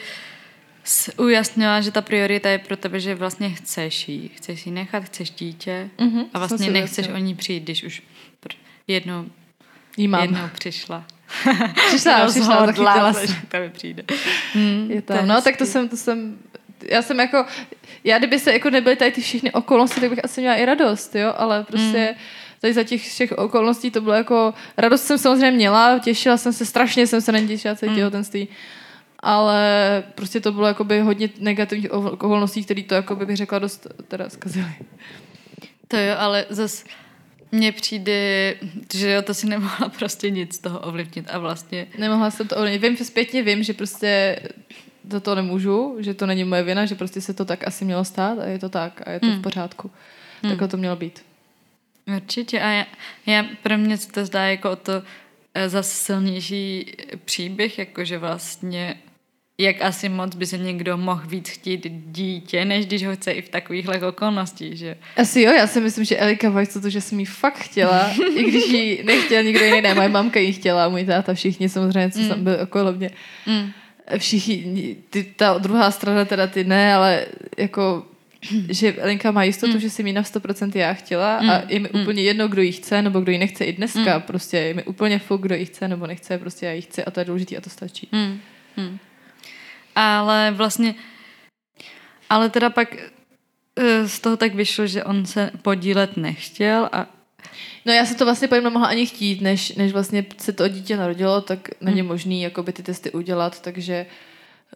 [1.18, 4.28] ujasnila, že ta priorita je pro tebe, že vlastně chceš jí.
[4.28, 8.04] Chceš jí nechat, chceš dítě mm-hmm, a vlastně nechceš o ní přijít, když už
[8.88, 9.26] jednou,
[9.98, 10.22] jí mám.
[10.22, 11.06] jednou přišla.
[11.88, 13.28] Přišla, přišla, zachytila se.
[13.48, 14.04] To mi přijde.
[14.56, 15.28] Mm, je tam.
[15.28, 16.38] No, tak to jsem, to jsem,
[16.90, 17.46] já jsem jako,
[18.04, 21.16] já kdyby se jako nebyly tady ty všechny okolnosti, tak bych asi měla i radost,
[21.16, 22.22] jo, ale prostě mm
[22.62, 26.66] tady za těch všech okolností to bylo jako, radost jsem samozřejmě měla, těšila jsem se,
[26.66, 27.96] strašně jsem se netěšila celý mm.
[27.96, 28.48] těhotenství,
[29.20, 34.30] ale prostě to bylo jakoby hodně negativních okolností, které to jakoby bych řekla dost teda
[34.30, 34.76] zkazily.
[35.88, 36.86] To jo, ale zas
[37.52, 38.56] mně přijde,
[38.94, 41.88] že jo, to si nemohla prostě nic z toho ovlivnit a vlastně...
[41.98, 42.82] Nemohla jsem to ovlivnit.
[42.82, 44.40] Vím, zpětně vím, že prostě
[45.10, 48.06] za to nemůžu, že to není moje vina, že prostě se to tak asi mělo
[48.06, 49.40] stát a je to tak a je to mm.
[49.40, 49.92] v pořádku.
[50.44, 50.50] Mm.
[50.50, 51.26] Takhle to mělo být.
[52.16, 52.86] Určitě a já,
[53.26, 55.04] já pro mě se to zdá jako o to
[55.54, 58.96] eh, zase silnější příběh, jakože vlastně
[59.62, 63.42] jak asi moc by se někdo mohl víc chtít dítě, než když ho chce i
[63.42, 64.98] v takovýchhle okolnostích, že?
[65.18, 68.44] Asi jo, já si myslím, že Elika Vajc to, že jsem jí fakt chtěla, i
[68.44, 72.20] když ji nechtěl nikdo jiný, ne, moje mamka ji chtěla, můj táta, všichni samozřejmě, co
[72.20, 72.28] mm.
[72.28, 73.10] jsem byl okolo mě.
[73.46, 73.72] Mm.
[74.18, 77.26] Všichni, ty, ta druhá strana teda ty ne, ale
[77.58, 78.06] jako
[78.70, 79.80] že Lenka má jistotu, mm.
[79.80, 81.50] že si mi na 100% já chtěla mm.
[81.50, 82.02] a je mi mm.
[82.02, 84.18] úplně jedno, kdo ji chce nebo kdo ji nechce i dneska.
[84.18, 84.22] Mm.
[84.22, 87.12] Prostě je mi úplně fuk, kdo ji chce nebo nechce, prostě já ji chci a
[87.12, 88.08] to je důležité a to stačí.
[88.12, 88.40] Mm.
[88.78, 88.98] Mm.
[89.96, 90.96] Ale vlastně,
[92.30, 92.96] ale teda pak
[93.76, 97.08] eh, z toho tak vyšlo, že on se podílet nechtěl a
[97.86, 100.98] No já se to vlastně pojem nemohla ani chtít, než, než vlastně se to dítě
[100.98, 102.08] narodilo, tak není mm.
[102.08, 104.06] možný jakoby ty testy udělat, takže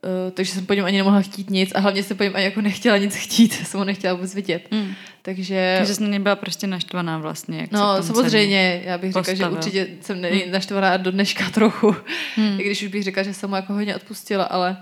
[0.04, 2.46] uh, takže jsem po něm ani nemohla chtít nic a hlavně jsem po něm ani
[2.46, 4.68] jako nechtěla nic chtít, jsem ho nechtěla vůbec vidět.
[4.72, 4.94] Mm.
[5.22, 5.76] Takže...
[5.78, 7.58] Takže jsem nebyla prostě naštvaná vlastně.
[7.58, 9.38] Jak no samozřejmě, já bych postavil.
[9.38, 10.52] řekla, že určitě jsem mm.
[10.52, 11.96] naštvaná do dneška trochu,
[12.38, 12.60] mm.
[12.60, 14.78] i když už bych řekla, že jsem mu jako hodně odpustila, ale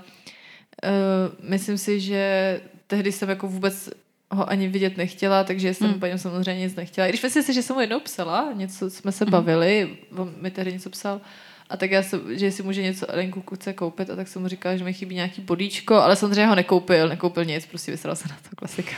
[0.83, 3.89] uh, myslím si, že tehdy jsem jako vůbec
[4.33, 5.99] ho ani vidět nechtěla, takže jsem mm.
[5.99, 7.07] po něm samozřejmě nic nechtěla.
[7.07, 9.31] I když myslím si, že jsem mu jednou psala, něco jsme se mm.
[9.31, 11.21] bavili, on mi tehdy něco psal,
[11.69, 14.47] a tak já jsem, že si může něco Lenku Kuce koupit a tak jsem mu
[14.47, 18.27] říkala, že mi chybí nějaký bodíčko, ale samozřejmě ho nekoupil, nekoupil nic, prostě vysral se
[18.27, 18.95] na to klasika.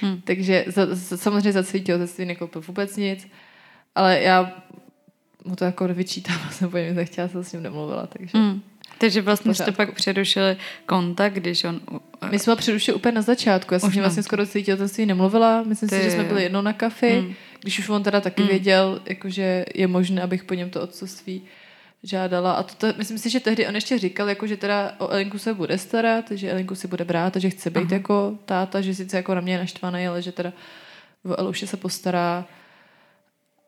[0.00, 0.20] Hmm.
[0.20, 3.28] Takže za, za, samozřejmě za celý těhotenství nekoupil vůbec nic,
[3.94, 4.52] ale já
[5.44, 8.38] mu to jako vyčítám, jsem po něm nechtěla, jsem s ním nemluvila, takže...
[8.38, 8.62] Hmm.
[8.98, 11.80] Takže vlastně jste pak přerušili kontakt, když on...
[12.30, 13.74] My jsme ho přerušili úplně na začátku.
[13.74, 15.62] Já jsem vlastně skoro celý těhotenství nemluvila.
[15.62, 15.96] Myslím Ty...
[15.96, 17.34] si, že jsme byli jednou na kafi, hmm.
[17.60, 18.50] když už on teda taky hmm.
[18.50, 21.42] věděl, jakože je možné, abych po něm to odcovství
[22.02, 22.52] žádala.
[22.52, 25.38] A to, to, myslím si, že tehdy on ještě říkal, jako, že teda o Elinku
[25.38, 27.94] se bude starat, že Elinku si bude brát a že chce být Aha.
[27.94, 30.52] jako táta, že sice jako na mě je naštvaný, ale že teda
[31.24, 32.44] o Eluše se postará.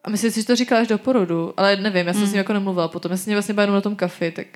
[0.04, 2.30] A myslím si, že to říkal až do porodu, ale nevím, já jsem hmm.
[2.30, 3.10] s ním jako nemluvila potom.
[3.10, 4.46] Já jsem vlastně byla na tom kafi, tak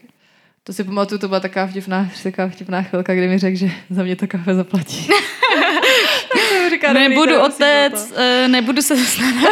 [0.64, 4.02] to si pamatuju, to byla taková vtipná, taková vtipná chvilka, kdy mi řekl, že za
[4.02, 5.08] mě to kafe zaplatí.
[6.70, 9.48] říká, nebudu otec, uh, nebudu se snažit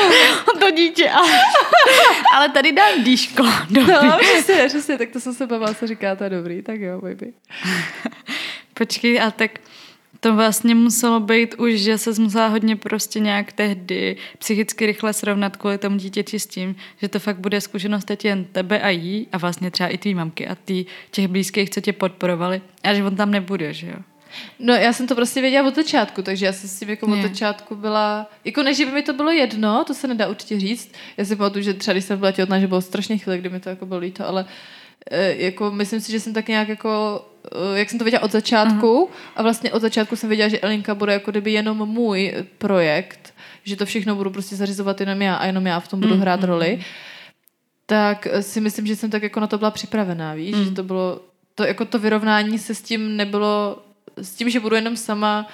[0.54, 1.28] o to dítě, ale,
[2.34, 3.46] ale tady dám díško.
[3.70, 3.92] Dobrý.
[3.92, 7.00] No, přesně, přesně, tak to jsem se bavila, co říká, to je dobrý, tak jo,
[7.00, 7.32] baby.
[8.74, 9.50] Počkej, a tak
[10.20, 15.56] to vlastně muselo být už, že se musela hodně prostě nějak tehdy psychicky rychle srovnat
[15.56, 19.26] kvůli tomu dítěti s tím, že to fakt bude zkušenost teď jen tebe a jí
[19.32, 23.04] a vlastně třeba i tvý mamky a ty těch blízkých, co tě podporovali a že
[23.04, 23.96] on tam nebude, že jo?
[24.58, 27.22] No já jsem to prostě věděla od začátku, takže já jsem s tím jako od
[27.22, 30.92] začátku byla, jako než by mi to bylo jedno, to se nedá určitě říct.
[31.16, 33.60] Já si pamatuju, že třeba když jsem byla těhotná, že bylo strašně chvíli, kdy mi
[33.60, 34.44] to jako bylo líto, ale
[35.10, 37.24] e, jako myslím si, že jsem tak nějak jako,
[37.74, 39.32] jak jsem to věděla od začátku uh-huh.
[39.36, 43.34] a vlastně od začátku jsem věděla, že Elinka bude jako kdyby jenom můj projekt,
[43.64, 46.44] že to všechno budu prostě zařizovat jenom já a jenom já v tom budu hrát
[46.44, 46.84] roli
[47.90, 50.64] tak si myslím, že jsem tak jako na to byla připravená, víš, mm.
[50.64, 51.20] že to bylo,
[51.54, 53.82] to jako to vyrovnání se s tím nebylo
[54.16, 55.46] s tím, že budu jenom sama,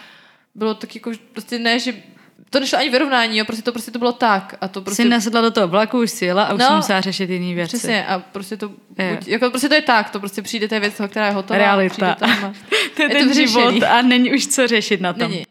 [0.54, 1.94] bylo tak jako prostě ne, že
[2.54, 4.54] to nešlo ani vyrovnání, jo, prostě to prostě to bylo tak.
[4.60, 5.02] A to prostě...
[5.02, 7.54] Jsi nasedla do toho vlaku, už si jela a už no, jsem musela řešit jiný
[7.54, 7.76] věci.
[7.76, 9.16] Přesně, a prostě to, je.
[9.16, 11.58] buď, jako prostě to je tak, to prostě přijde té věc, která je hotová.
[11.58, 12.14] Realita.
[12.14, 12.52] Tam a...
[12.96, 15.30] to je, je ten to život a není už co řešit na tom.
[15.30, 15.44] Není.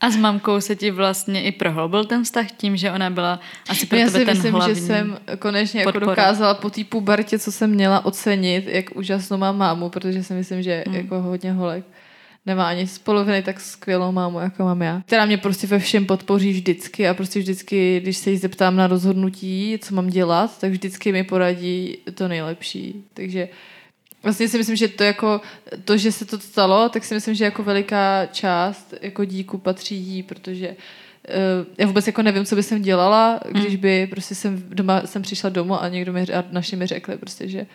[0.00, 3.86] A s mamkou se ti vlastně i prohloubil ten vztah tím, že ona byla asi
[3.86, 7.38] pro Já tebe si ten myslím, hlavní že jsem konečně jako dokázala po té pubertě,
[7.38, 10.96] co jsem měla ocenit, jak úžasnou mám mámu, protože si myslím, že hmm.
[10.96, 11.84] jako hodně holek
[12.46, 16.06] nemá ani z poloviny tak skvělou mámu, jako mám já, která mě prostě ve všem
[16.06, 20.70] podpoří vždycky a prostě vždycky, když se jí zeptám na rozhodnutí, co mám dělat, tak
[20.70, 23.04] vždycky mi poradí to nejlepší.
[23.14, 23.48] Takže
[24.22, 25.40] vlastně si myslím, že to jako,
[25.84, 29.96] to, že se to stalo, tak si myslím, že jako veliká část jako díku patří
[29.96, 33.76] jí, protože uh, já vůbec jako nevím, co by jsem dělala, když hmm.
[33.76, 37.48] by prostě jsem doma, jsem přišla domů a někdo mi, a naši mi řekli prostě,
[37.48, 37.66] že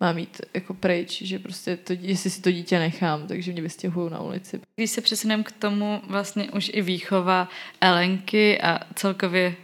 [0.00, 4.10] mám jít jako pryč, že prostě to, jestli si to dítě nechám, takže mě vystěhují
[4.10, 4.60] na ulici.
[4.76, 7.48] Když se přesuneme k tomu vlastně už i výchova
[7.80, 9.54] Elenky a celkově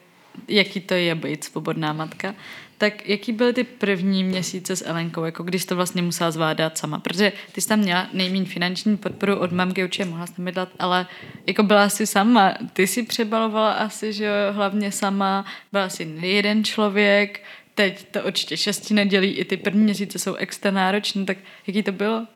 [0.49, 2.35] jaký to je být svobodná matka,
[2.79, 6.99] tak jaký byly ty první měsíce s Elenkou, jako když to vlastně musela zvládat sama?
[6.99, 11.07] Protože ty jsi tam měla nejméně finanční podporu od mamky, určitě mohla jsi bydlet, ale
[11.47, 16.65] jako byla jsi sama, ty si přebalovala asi, že jo, hlavně sama, byla jsi jeden
[16.65, 17.43] člověk,
[17.77, 21.93] teď to určitě šesti nedělí, i ty první měsíce jsou extra náročné, tak jaký to
[21.93, 22.27] bylo?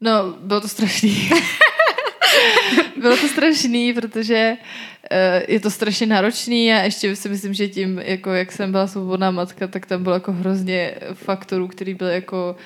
[0.00, 1.30] No, bylo to strašný.
[3.00, 7.98] bylo to strašný, protože uh, je to strašně náročný a ještě si myslím, že tím,
[7.98, 12.56] jako jak jsem byla svobodná matka, tak tam bylo jako hrozně faktorů, který byl jako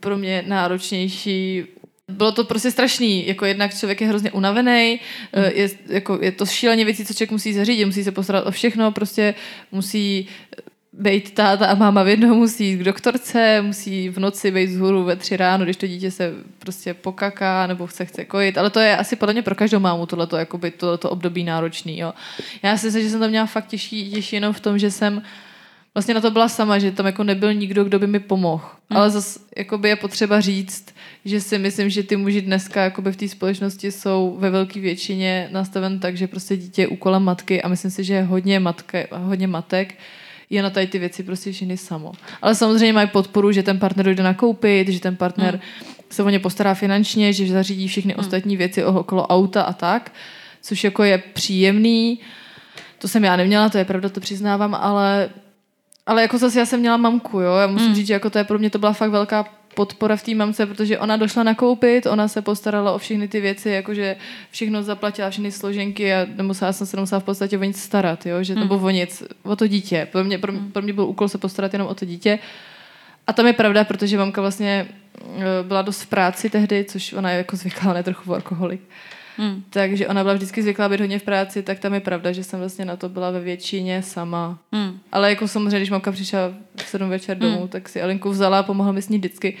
[0.00, 1.66] pro mě náročnější
[2.10, 5.00] bylo to prostě strašný, jako jednak člověk je hrozně unavený,
[5.36, 5.44] mm.
[5.54, 8.92] je, jako, je to šíleně věcí, co člověk musí zařídit, musí se postarat o všechno,
[8.92, 9.34] prostě
[9.72, 10.28] musí
[10.92, 15.04] být táta a máma v jednou musí jít k doktorce, musí v noci být vzhůru
[15.04, 18.80] ve tři ráno, když to dítě se prostě pokaká nebo chce chce kojit, ale to
[18.80, 22.12] je asi podle mě pro každou mámu tohleto, jakoby tohleto období náročný, jo.
[22.62, 25.22] Já si myslím, že jsem to měla fakt těžší, těžší jenom v tom, že jsem
[25.94, 28.64] vlastně na to byla sama, že tam jako nebyl nikdo, kdo by mi pomohl.
[28.90, 28.96] Hmm.
[28.96, 33.16] Ale zase jakoby je potřeba říct, že si myslím, že ty muži dneska jakoby v
[33.16, 37.68] té společnosti jsou ve velké většině nastaven tak, že prostě dítě je úkolem matky a
[37.68, 39.94] myslím si, že je hodně, matke, hodně matek,
[40.50, 42.12] je na tady ty věci prostě ženy samo.
[42.42, 45.92] Ale samozřejmě mají podporu, že ten partner dojde nakoupit, že ten partner hmm.
[46.10, 48.20] se o ně postará finančně, že zařídí všechny hmm.
[48.20, 50.12] ostatní věci okolo auta a tak,
[50.62, 52.20] což jako je příjemný.
[52.98, 55.30] To jsem já neměla, to je pravda, to přiznávám, ale
[56.06, 57.94] ale jako zase já jsem měla mamku, jo, já musím hmm.
[57.94, 60.66] říct, že jako to je pro mě to byla fakt velká podpora v té mamce,
[60.66, 64.16] protože ona došla nakoupit, ona se postarala o všechny ty věci, jakože
[64.50, 68.42] všechno zaplatila, všechny složenky a nemusela jsem se nemusela v podstatě o nic starat, jo?
[68.42, 68.60] Že, mm.
[68.60, 70.08] nebo o nic, o to dítě.
[70.12, 70.72] Pro mě, pro, hmm.
[70.72, 72.38] pro mě byl úkol se postarat jenom o to dítě.
[73.26, 74.88] A tam je pravda, protože mamka vlastně
[75.38, 78.80] e, byla dost v práci tehdy, což ona je jako zvyklá, ne trochu alkoholik.
[79.36, 79.62] Hmm.
[79.70, 82.60] Takže ona byla vždycky zvyklá být hodně v práci, tak tam je pravda, že jsem
[82.60, 84.58] vlastně na to byla ve většině sama.
[84.72, 85.00] Hmm.
[85.12, 86.38] Ale jako samozřejmě, když mamka přišla
[86.76, 87.68] v sedm večer domů, hmm.
[87.68, 89.56] tak si Alinku vzala a pomohla mi s ní vždycky.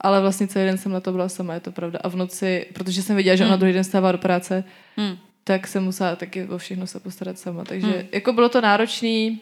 [0.00, 1.98] Ale vlastně celý den jsem na to byla sama, je to pravda.
[2.02, 3.60] A v noci, protože jsem věděla, že ona hmm.
[3.60, 4.64] druhý den stává do práce,
[4.96, 5.16] hmm.
[5.44, 7.64] tak jsem musela taky o všechno se postarat sama.
[7.64, 8.06] Takže hmm.
[8.12, 9.40] jako bylo to náročný,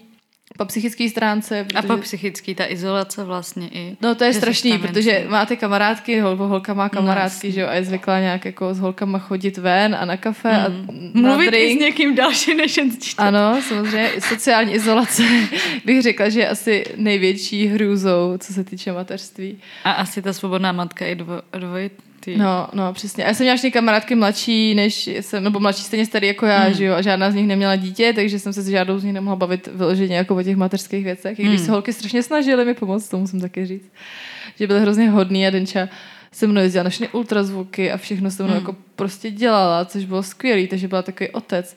[0.59, 1.65] po psychické stránce.
[1.65, 1.79] Protože...
[1.79, 3.97] A po psychické, ta izolace vlastně i.
[4.03, 7.75] No to je strašný, protože máte kamarádky, hol, holka má kamarádky, no, že jo, a
[7.75, 10.57] je zvyklá nějak jako s holkama chodit ven a na kafe mm.
[10.57, 10.69] a
[11.21, 11.71] na Mluvit drink.
[11.71, 14.11] i s někým dalším než jen Ano, samozřejmě.
[14.19, 15.23] Sociální izolace
[15.85, 19.59] bych řekla, že je asi největší hrůzou, co se týče mateřství.
[19.85, 21.91] A asi ta svobodná matka i dvo, dvoj,
[22.21, 22.37] ty.
[22.37, 23.25] No, no, přesně.
[23.25, 26.69] A já jsem měla všechny kamarádky mladší, než jsem, nebo mladší stejně starý jako já,
[26.69, 26.75] mm.
[26.75, 29.13] že jo, a žádná z nich neměla dítě, takže jsem se s žádnou z nich
[29.13, 31.39] nemohla bavit vyloženě jako o těch mateřských věcech.
[31.39, 31.67] I když mm.
[31.67, 33.93] se holky strašně snažily mi pomoct, to musím taky říct.
[34.59, 35.89] Že byly hrozně hodný a Denča
[36.33, 38.59] se mnou jezdila na všechny ultrazvuky a všechno se mnou mm.
[38.59, 41.77] jako prostě dělala, což bylo skvělé, takže byla takový otec.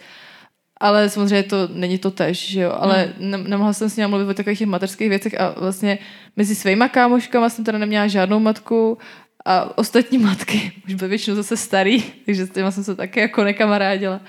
[0.79, 3.31] Ale samozřejmě to není to tež, že jo, ale mm.
[3.31, 5.97] ne, nemohla jsem s ní mluvit o takových těch mateřských věcech a vlastně
[6.37, 8.97] mezi svýma kámoškama jsem teda neměla žádnou matku
[9.45, 13.43] a ostatní matky už byly většinou zase starý, takže s těma jsem se taky jako
[13.43, 14.21] nekamarádila.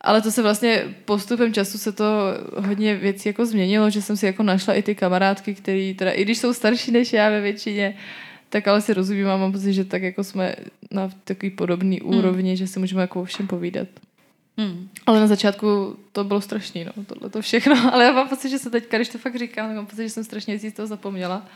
[0.00, 2.04] Ale to se vlastně postupem času se to
[2.56, 6.24] hodně věcí jako změnilo, že jsem si jako našla i ty kamarádky, které teda, i
[6.24, 7.96] když jsou starší než já ve většině,
[8.48, 10.54] tak ale si rozumím a mám pocit, že tak jako jsme
[10.90, 12.18] na takový podobný hmm.
[12.18, 13.88] úrovni, že si můžeme jako o všem povídat.
[14.56, 14.88] Hmm.
[15.06, 17.76] Ale na začátku to bylo strašný, no, tohle to všechno.
[17.92, 20.10] Ale já mám pocit, že se teďka, když to fakt říkám, tak mám pocit, že
[20.10, 21.46] jsem strašně věcí z toho zapomněla.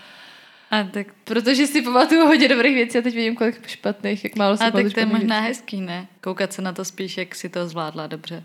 [0.73, 1.07] A tak...
[1.25, 4.71] Protože si pamatuju hodně dobrých věcí a teď vidím, kolik špatných, jak málo si A
[4.71, 5.49] tak to je možná věcí.
[5.49, 6.07] hezký, ne?
[6.21, 8.45] Koukat se na to spíš, jak si to zvládla dobře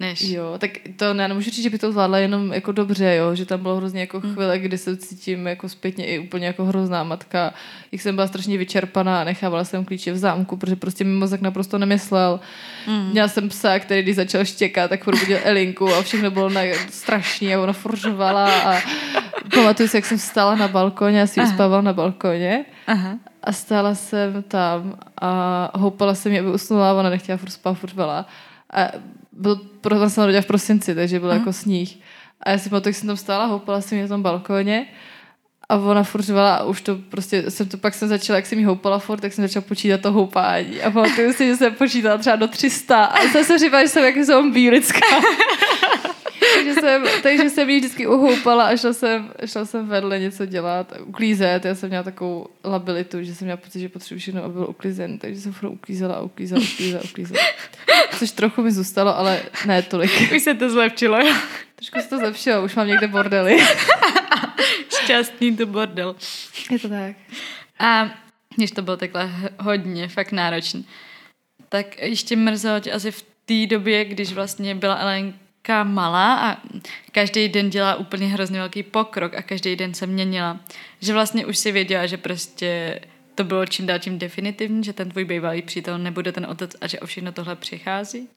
[0.00, 0.22] než...
[0.22, 3.46] Jo, tak to ne, nemůžu říct, že by to zvládla jenom jako dobře, jo, že
[3.46, 4.34] tam bylo hrozně jako hmm.
[4.34, 7.54] chvíle, kdy se cítím jako zpětně i úplně jako hrozná matka,
[7.92, 11.78] jak jsem byla strašně vyčerpaná, nechávala jsem klíče v zámku, protože prostě mi mozek naprosto
[11.78, 12.40] nemyslel.
[12.86, 13.10] Hmm.
[13.10, 16.60] Měla jsem psa, který když začal štěkat, tak furt budil Elinku a všechno bylo na,
[16.90, 18.80] strašný a ona furžovala a
[19.54, 22.64] pamatuju si, jak jsem stála na balkoně a si uspával na balkoně.
[22.86, 23.18] Aha.
[23.42, 27.94] A stála jsem tam a houpala se mi, aby usnula, ona nechtěla furt spát, furt
[27.94, 28.26] byla.
[28.72, 28.88] A
[29.38, 29.60] byl,
[30.08, 31.38] jsem rodila v prosinci, takže byl uh-huh.
[31.38, 31.98] jako sníh.
[32.42, 34.86] A já si pamatuju, jsem tam stála, houpala jsem na tom balkóně
[35.68, 38.58] a ona furt řvala a už to prostě, jsem to pak jsem začala, jak jsem
[38.58, 40.82] jí houpala furt, tak jsem začala počítat to houpání.
[40.82, 44.04] A pamatuju si, že jsem počítala třeba do 300 a jsem se říkala, že jsem
[44.04, 45.06] jako zombie lidská.
[46.54, 50.92] takže, jsem, takže jsem jí vždycky uhoupala a šla jsem, šla jsem vedle něco dělat,
[51.04, 51.64] uklízet.
[51.64, 55.18] Já jsem měla takovou labilitu, že jsem měla pocit, že potřebuji všechno, aby byl uklizen,
[55.18, 57.40] takže jsem furt uklízela a uklízela, uklízela, uklízela.
[58.18, 60.32] Což trochu mi zůstalo, ale ne tolik.
[60.36, 61.18] Už se to zlepšilo?
[61.74, 63.58] Trošku se to zlepšilo, už mám někde bordely.
[65.02, 66.16] Šťastný to bordel.
[66.70, 67.16] Je to tak.
[67.78, 68.10] A
[68.56, 70.86] když to bylo takhle hodně, fakt náročný,
[71.68, 76.56] tak ještě mrzelo tě asi v té době, když vlastně byla Elenka taková malá a
[77.12, 80.60] každý den dělá úplně hrozně velký pokrok a každý den se měnila.
[81.00, 83.00] Že vlastně už si věděla, že prostě
[83.34, 86.86] to bylo čím dál tím definitivní, že ten tvůj bývalý přítel nebude ten otec a
[86.86, 88.28] že o všechno tohle přichází?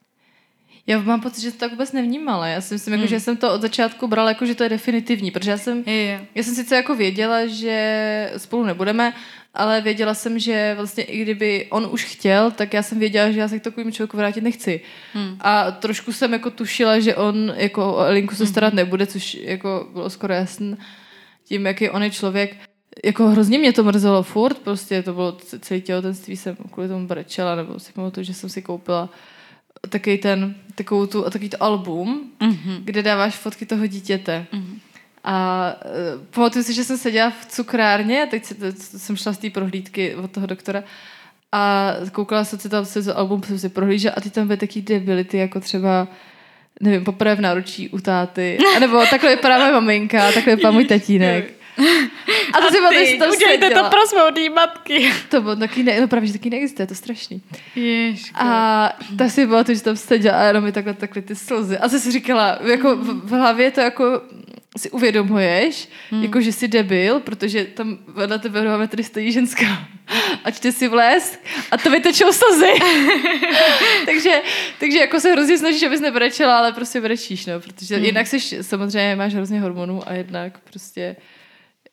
[0.86, 2.46] Já mám pocit, že to tak vůbec nevnímala.
[2.46, 3.08] Já si myslím, jako, hmm.
[3.08, 5.92] že jsem to od začátku brala jako, že to je definitivní, protože já jsem, je,
[5.92, 6.26] je.
[6.34, 9.12] já jsem sice jako věděla, že spolu nebudeme,
[9.54, 13.40] ale věděla jsem, že vlastně i kdyby on už chtěl, tak já jsem věděla, že
[13.40, 14.80] já se k takovým člověku vrátit nechci.
[15.12, 15.36] Hmm.
[15.40, 18.50] A trošku jsem jako tušila, že on jako o Elinku se hmm.
[18.50, 20.76] starat nebude, což jako bylo skoro jasné
[21.44, 22.56] tím, jaký on je člověk.
[23.04, 27.54] Jako hrozně mě to mrzelo furt, prostě to bylo celé těhotenství, jsem kvůli tomu brečela,
[27.54, 29.10] nebo si pamatuju, že jsem si koupila
[29.88, 32.80] takový ten, takovou tu, takový to album, mm-hmm.
[32.84, 34.46] kde dáváš fotky toho dítěte.
[34.52, 34.78] Mm-hmm.
[35.24, 39.38] A uh, pamatuju si, že jsem seděla v cukrárně a teď si, jsem šla z
[39.38, 40.84] té prohlídky od toho doktora
[41.52, 44.82] a koukala jsem si tam se album, jsem si prohlížela a ty tam byly taky
[44.82, 46.08] debility, jako třeba
[46.80, 48.58] nevím, poprvé v náručí u táty.
[48.76, 51.61] A nebo takhle vypadá moje maminka, takhle vypadá můj tatínek.
[52.52, 55.12] A to a si ty, to udělejte to pro svou matky.
[55.28, 57.42] To bylo taky, ne, no právě, že taky neexistuje, to strašný.
[57.76, 58.38] Ježko.
[58.40, 61.78] A ta si bylo to, že tam seděla a jenom mi takhle, takhle ty slzy.
[61.78, 64.20] A si říkala, jako v, v hlavě to jako
[64.76, 66.22] si uvědomuješ, hmm.
[66.22, 69.88] jako že jsi debil, protože tam vedle tebe dva metry stojí ženská
[70.44, 71.38] a čte si vles
[71.70, 72.72] a to vytečou slzy.
[74.06, 74.42] takže,
[74.80, 78.04] takže jako se hrozně snažíš, abys nebrečela, ale prostě brečíš, no, protože hmm.
[78.04, 81.16] jinak jsi, samozřejmě máš hrozně hormonů a jednak prostě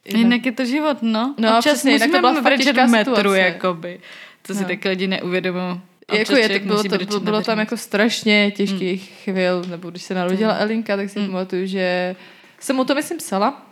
[0.06, 1.36] Jinak, jinak je to život, no.
[1.38, 3.40] No Občas přesně, jinak to byla fakt těžká metru, situace.
[3.40, 4.00] jakoby.
[4.42, 4.68] To si no.
[4.68, 5.82] tak lidi neuvědomují.
[6.12, 9.18] Jako je, tak bylo, to, bylo, bylo tam jako strašně těžkých hmm.
[9.24, 10.62] chvil, nebo když se narodila hmm.
[10.62, 11.28] Elinka, tak si hmm.
[11.28, 12.16] pamatuju, že
[12.60, 13.69] jsem mu to myslím psala,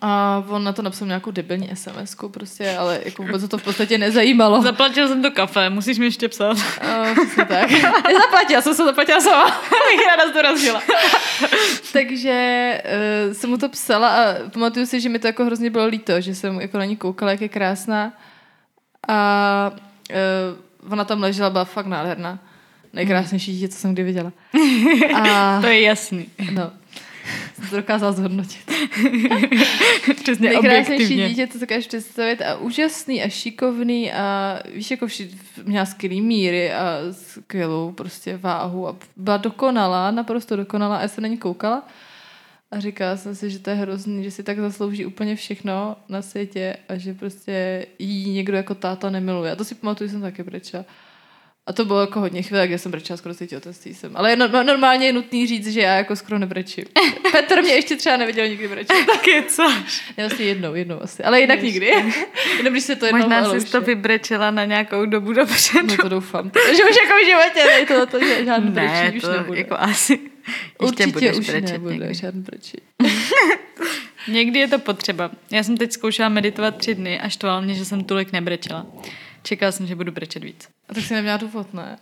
[0.00, 3.98] a on na to napsal nějakou debilní sms prostě, ale jako vůbec to v podstatě
[3.98, 4.62] nezajímalo.
[4.62, 6.56] Zaplatil jsem to kafe, musíš mi ještě psat.
[6.56, 7.70] Uh, přesně tak.
[8.08, 9.46] Nezaplatila jsem se zaplatila sama.
[9.96, 10.82] Bych ráda zdorazila.
[11.92, 12.82] Takže
[13.26, 16.20] uh, jsem mu to psala a pamatuju si, že mi to jako hrozně bylo líto,
[16.20, 18.12] že jsem jako na ní koukala, jak je krásná.
[19.08, 19.72] A
[20.82, 22.38] uh, ona tam ležela, byla fakt nádherná.
[22.92, 24.32] Nejkrásnější dítě, co jsem kdy viděla.
[25.14, 26.28] A, to je jasný.
[26.50, 26.70] No,
[27.54, 28.64] jsem to dokázala zhodnotit.
[30.22, 35.30] Přesně Nejkrásnější dítě, to dokážeš představit a úžasný a šikovný a víš, jako vši,
[35.64, 41.20] měla skvělý míry a skvělou prostě váhu a byla dokonalá, naprosto dokonalá a já se
[41.20, 41.86] na ní koukala
[42.72, 46.22] a říkala jsem si, že to je hrozný, že si tak zaslouží úplně všechno na
[46.22, 49.52] světě a že prostě jí někdo jako táta nemiluje.
[49.52, 50.84] A to si pamatuju, že jsem taky brečela.
[51.66, 54.16] A to bylo jako hodně chvíle, kde jsem brečela skoro těhotenství jsem.
[54.16, 56.84] Ale je no, no, normálně je nutný říct, že já jako skoro nebrečím.
[57.32, 58.96] Petr mě ještě třeba neviděl nikdy brečet.
[59.26, 59.72] je co?
[60.16, 61.24] Já asi jednou, jednou asi.
[61.24, 61.72] Ale jinak Jež.
[61.72, 61.86] nikdy.
[62.56, 65.82] Jenom když se to jednou Možná jsi to vybrečela na nějakou dobu dobře.
[65.82, 66.50] No to doufám.
[66.76, 69.58] že už jako v životě ne, to, to že žádný ne, brečí to už nebude.
[69.58, 70.12] jako asi
[70.82, 72.14] ještě Určitě už brečet nebude někdy.
[72.14, 72.44] žádný
[74.28, 75.30] někdy je to potřeba.
[75.50, 78.86] Já jsem teď zkoušela meditovat tři dny a štval mě, že jsem tolik nebrečela.
[79.42, 80.68] Čekala jsem, že budu brečet víc.
[80.88, 81.98] A tak si neměla důvod, ne?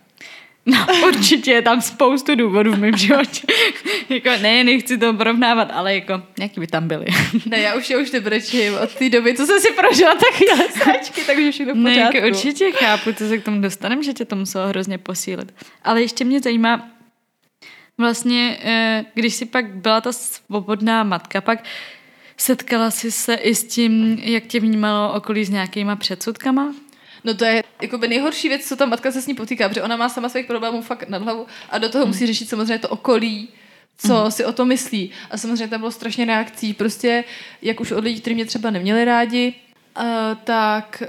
[0.65, 3.41] No, určitě je tam spoustu důvodů v mém životě.
[4.09, 7.05] jako, ne, nechci to porovnávat, ale jako, jaký by tam byly.
[7.45, 10.69] ne, já už, já už nebrečím od té doby, co jsem si prožila tak chvíle
[10.71, 11.99] sáčky, takže všechno v pořádku.
[11.99, 15.53] Ne, jako určitě chápu, co se k tomu dostaneme, že tě to muselo hrozně posílit.
[15.83, 16.89] Ale ještě mě zajímá,
[17.97, 21.63] vlastně, eh, když si pak byla ta svobodná matka, pak
[22.37, 26.73] setkala jsi se i s tím, jak tě vnímalo okolí s nějakýma předsudkama?
[27.23, 29.81] No to je jako by nejhorší věc, co ta matka se s ní potýká, protože
[29.81, 32.13] ona má sama svých problémů fakt nad hlavu a do toho hmm.
[32.13, 33.49] musí řešit samozřejmě to okolí,
[33.97, 34.31] co hmm.
[34.31, 35.11] si o to myslí.
[35.31, 37.23] A samozřejmě tam bylo strašně reakcí, prostě
[37.61, 39.53] jak už od lidí, kteří mě třeba neměli rádi,
[39.97, 40.03] uh,
[40.43, 41.03] tak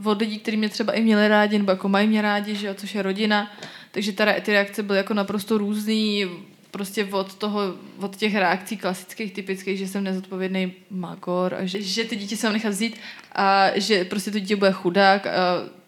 [0.00, 2.66] uh, od lidí, kteří mě třeba i měli rádi, nebo jako mají mě rádi, že
[2.66, 3.52] jo, což je rodina.
[3.90, 6.26] Takže ta, ty reakce byly jako naprosto různý,
[6.70, 7.60] prostě od toho,
[7.98, 12.46] od těch reakcí klasických, typických, že jsem nezodpovědný magor a že, že ty děti se
[12.46, 12.96] mám nechat vzít
[13.32, 15.30] a že prostě to dítě bude chudák a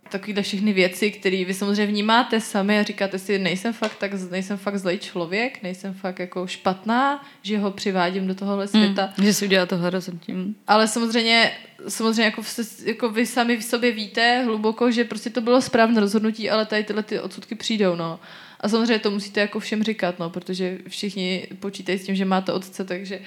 [0.08, 4.58] takovýhle všechny věci, které vy samozřejmě vnímáte sami a říkáte si, nejsem fakt tak, nejsem
[4.58, 9.12] fakt zlej člověk, nejsem fakt jako špatná, že ho přivádím do tohohle hmm, světa.
[9.18, 10.56] Mm, že si udělá tohle rozhodnutí.
[10.66, 11.52] Ale samozřejmě,
[11.88, 12.42] samozřejmě jako,
[12.84, 16.84] jako vy sami v sobě víte hluboko, že prostě to bylo správné rozhodnutí, ale tady
[16.84, 18.20] tyhle ty odsudky přijdou, no.
[18.60, 22.52] A samozřejmě to musíte jako všem říkat, no, protože všichni počítají s tím, že máte
[22.52, 23.20] otce, takže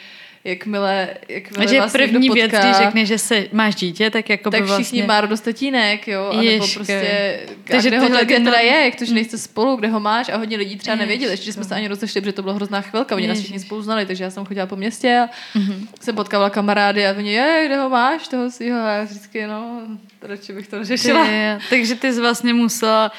[0.44, 4.50] jakmile, jakmile že vás první potká, věc, když řekne, že se máš dítě, tak jako
[4.50, 4.84] tak vlastně...
[4.84, 8.96] všichni má radost tatínek, jo, a nebo prostě, Takže kde ho to teda je, jak
[8.96, 11.64] to, že nejste spolu, kde ho máš a hodně lidí třeba nevěděli, ještě, že jsme
[11.64, 14.30] se ani rozešli, protože to byla hrozná chvilka, oni nás všichni spolu znali, takže já
[14.30, 15.88] jsem chodila po městě a mm-hmm.
[16.02, 19.82] jsem potkávala kamarády a oni, je, kde ho máš, toho svého, a já vždycky, no,
[20.22, 21.28] radši bych to neřešila.
[21.70, 23.12] takže ty jsi vlastně musela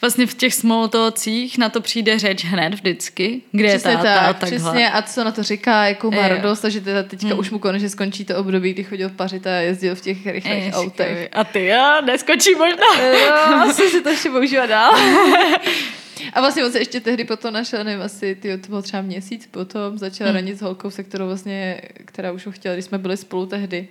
[0.00, 4.28] vlastně v těch smoltocích na to přijde řeč hned vždycky, kde přesně je táta tak,
[4.28, 4.58] a takhle.
[4.58, 7.38] Přesně a co na to říká, jakou má radost, takže teda teďka hmm.
[7.38, 10.72] už mu konečně skončí to období, kdy chodil pařit a jezdil v těch rychlých je,
[10.72, 11.28] autech.
[11.32, 13.02] A ty, já neskončí možná.
[13.02, 13.32] Jo,
[13.70, 14.92] asi si to ještě používá dál.
[16.32, 19.46] A vlastně on se ještě tehdy potom našel, nevím, asi tyjo, to bylo třeba měsíc
[19.46, 20.36] potom, začal hmm.
[20.36, 23.88] ranit s holkou, se kterou vlastně, která už ho chtěla, když jsme byli spolu tehdy.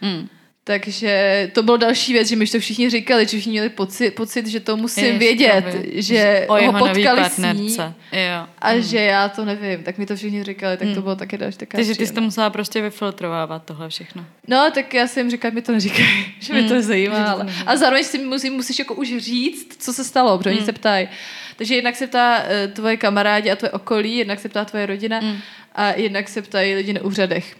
[0.00, 0.28] Hmm.
[0.68, 4.46] Takže to bylo další věc, že mi to všichni říkali, že všichni měli pocit, pocit
[4.46, 6.02] že to musím Jež, vědět, nevím.
[6.02, 7.76] že o ho potkali s ní
[8.12, 8.46] jo.
[8.58, 8.82] a mm.
[8.82, 9.82] že já to nevím.
[9.82, 10.94] Tak mi to všichni říkali, tak mm.
[10.94, 14.24] to bylo taky další taková Takže ty jsi to musela prostě vyfiltrovávat tohle všechno.
[14.48, 16.58] No, tak já jsem říkala, mi to neříkají, že mm.
[16.58, 17.24] mě to nezajímá.
[17.24, 17.46] Ale...
[17.66, 20.56] A zároveň si musí, musíš jako už říct, co se stalo, protože mm.
[20.56, 21.08] oni se ptají.
[21.56, 25.20] Takže jednak se ptá uh, tvoje kamarádi a tvoje okolí, jednak se ptá tvoje rodina
[25.20, 25.38] mm.
[25.74, 27.56] a jednak se ptají lidi na úřadech.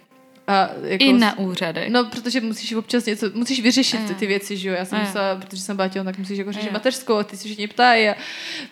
[0.49, 1.91] A jako, I na úřady.
[1.91, 4.75] No, protože musíš občas něco, musíš vyřešit ty, ty věci, že jo.
[4.75, 7.69] Já jsem musela, protože jsem bátěl, tak musíš jako řešit mateřskou a ty si všichni
[7.69, 8.15] ptají a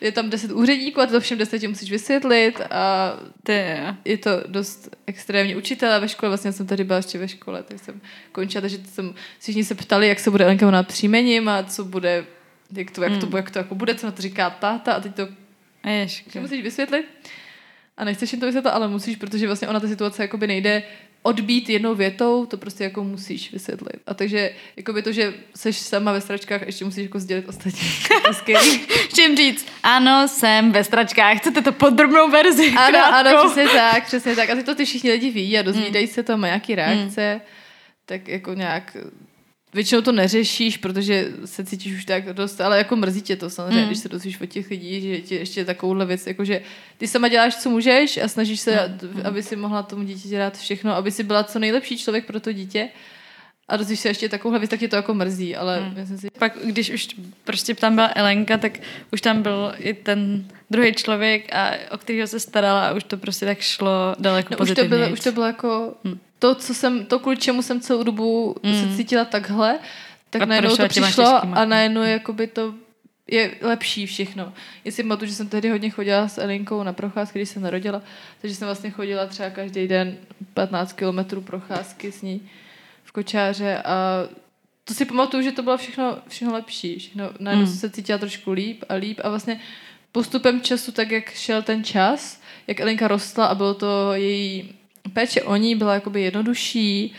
[0.00, 3.12] je tam deset úředníků a to všem desetě musíš vysvětlit a
[3.42, 3.62] ty.
[4.04, 7.62] je to dost extrémně učitel a ve škole, vlastně jsem tady byla ještě ve škole,
[7.62, 8.00] tak jsem
[8.32, 12.24] končila, takže jsem, všichni se ptali, jak se bude Elenka na příjmením a co bude,
[12.72, 13.36] jak to, jak to, hmm.
[13.36, 15.28] jak to jako bude, co na to říká táta a teď to
[15.84, 16.40] Ježky.
[16.40, 17.06] musíš vysvětlit.
[17.96, 20.82] A nechceš jim to vysvětlit, ale musíš, protože vlastně ona ta situace jakoby nejde
[21.26, 24.02] odbít jednou větou, to prostě jako musíš vysvětlit.
[24.06, 27.88] A takže jako by to, že seš sama ve stračkách, ještě musíš jako sdělit ostatní.
[29.14, 32.70] Čím říct, ano, jsem ve stračkách, chcete to podrobnou verzi?
[32.70, 34.50] Ano, ano, přesně tak, přesně tak.
[34.50, 36.12] A ty to ty všichni lidi ví a dozvídají mm.
[36.12, 37.40] se tam nějaký reakce, mm.
[38.06, 38.96] tak jako nějak
[39.74, 43.80] Většinou to neřešíš, protože se cítíš už tak dost, ale jako mrzí tě to samozřejmě,
[43.80, 43.86] mm.
[43.86, 46.62] když se dozvíš od těch lidí, že ti ještě takovouhle věc, jakože
[46.98, 49.20] ty sama děláš, co můžeš a snažíš se, mm.
[49.24, 52.52] aby si mohla tomu dítě dělat všechno, aby si byla co nejlepší člověk pro to
[52.52, 52.88] dítě.
[53.68, 55.94] A dozvíš se ještě takovouhle věc, tak tě to jako mrzí, ale hmm.
[55.94, 56.28] myslím si...
[56.38, 57.08] Pak, když už
[57.44, 58.78] prostě tam byla Elenka, tak
[59.12, 63.16] už tam byl i ten druhý člověk, a, o kterého se starala a už to
[63.16, 66.18] prostě tak šlo daleko no, už to bylo, už to bylo jako hmm.
[66.38, 68.82] To, co jsem, to kvůli čemu jsem celou dobu hmm.
[68.90, 69.78] se cítila takhle,
[70.30, 72.10] tak a najednou to přišlo a najednou hmm.
[72.10, 72.74] jakoby to
[73.30, 74.52] je lepší všechno.
[74.84, 78.02] Jestli pamatuju, že jsem tehdy hodně chodila s Elinkou na procházky, když se narodila,
[78.40, 80.16] takže jsem vlastně chodila třeba každý den
[80.54, 82.48] 15 kilometrů procházky s ní
[83.16, 84.28] kočáře a
[84.84, 86.98] to si pamatuju, že to bylo všechno, všechno lepší.
[86.98, 87.72] Všechno, najednou mm.
[87.72, 89.60] se cítila trošku líp a líp a vlastně
[90.12, 94.75] postupem času, tak jak šel ten čas, jak Elinka rostla a bylo to její
[95.12, 97.14] péče o ní byla jakoby jednodušší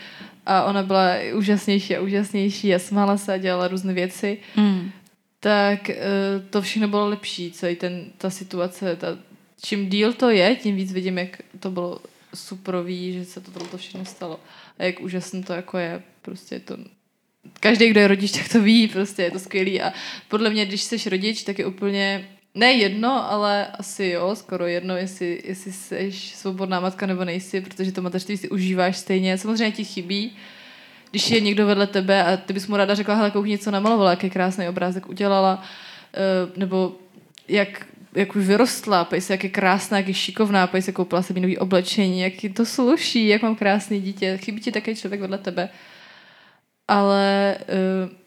[0.46, 4.90] a ona byla úžasnější a úžasnější a smála se a dělala různé věci, mm.
[5.40, 5.94] tak uh,
[6.50, 9.06] to všechno bylo lepší, celý ten, ta situace, ta,
[9.62, 12.00] čím díl to je, tím víc vidím, jak to bylo
[12.34, 14.40] suprový, že se to, to všechno stalo
[14.78, 16.02] a jak úžasné to jako je.
[16.22, 16.76] Prostě je to
[17.60, 19.92] každý, kdo je rodič, tak to ví, prostě je to skvělý a
[20.28, 24.96] podle mě, když jsi rodič, tak je úplně ne jedno, ale asi jo, skoro jedno,
[24.96, 29.38] jestli, jestli jsi svobodná matka nebo nejsi, protože to mateřství si užíváš stejně.
[29.38, 30.36] Samozřejmě ti chybí,
[31.10, 34.10] když je někdo vedle tebe a ty bys mu ráda řekla, hele, koukni, co namalovala,
[34.10, 35.62] jaký krásný obrázek udělala,
[36.14, 36.18] eh,
[36.56, 36.96] nebo
[37.48, 41.22] jak, jak už vyrostla, pej se, jak je krásná, jak je šikovná, pej se koupila
[41.22, 45.38] se nový oblečení, jak to sluší, jak mám krásný dítě, chybí ti takový člověk vedle
[45.38, 45.68] tebe.
[46.88, 47.56] Ale
[48.04, 48.17] uh,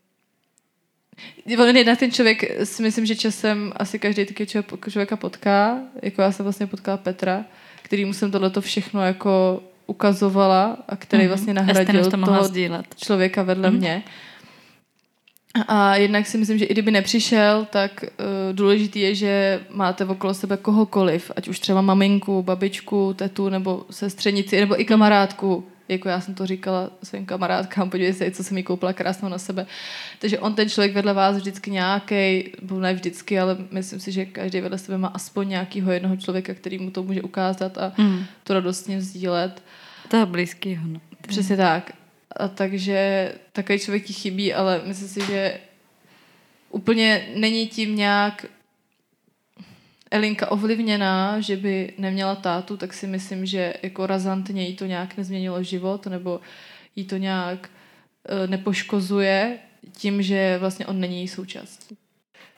[1.85, 4.47] na ten člověk si myslím, že časem asi každý taky
[4.89, 7.45] člověka potká, jako já jsem vlastně potkala Petra,
[7.81, 11.27] který musím tohleto všechno jako ukazovala a který mm-hmm.
[11.27, 12.85] vlastně nahradil to toho sdílet.
[12.95, 13.77] člověka vedle mm-hmm.
[13.77, 14.03] mě.
[15.67, 20.33] A jednak si myslím, že i kdyby nepřišel, tak uh, důležitý je, že máte okolo
[20.33, 26.21] sebe kohokoliv, ať už třeba maminku, babičku, tetu, nebo sestřenici, nebo i kamarádku, jako já
[26.21, 29.65] jsem to říkala svým kamarádkám, podívej se, co jsem mi koupila krásnou na sebe.
[30.19, 34.61] Takže on, ten člověk vedle vás vždycky nějaký, ne vždycky, ale myslím si, že každý
[34.61, 38.25] vedle sebe má aspoň nějakého jednoho člověka, který mu to může ukázat a mm.
[38.43, 39.63] to radostně vzdílet.
[40.07, 40.87] To blízkýho.
[40.87, 41.01] No.
[41.27, 41.91] Přesně tak.
[42.35, 45.59] A takže takový člověk ti chybí, ale myslím si, že
[46.69, 48.45] úplně není tím nějak
[50.11, 55.17] Elinka ovlivněná, že by neměla tátu, tak si myslím, že jako razantně jí to nějak
[55.17, 56.39] nezměnilo život, nebo
[56.95, 57.69] jí to nějak
[58.29, 59.57] uh, nepoškozuje
[59.97, 61.97] tím, že vlastně on není její součástí.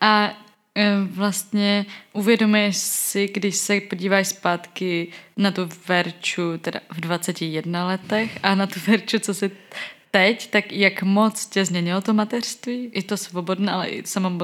[0.02, 0.38] A
[0.76, 8.40] e, vlastně uvědomuješ si, když se podíváš zpátky na tu Verču, teda v 21 letech
[8.44, 9.52] a na tu Verču, co se
[10.12, 12.86] teď, tak jak moc tě změnilo to mateřství?
[12.86, 14.40] I to svobodné, ale i samo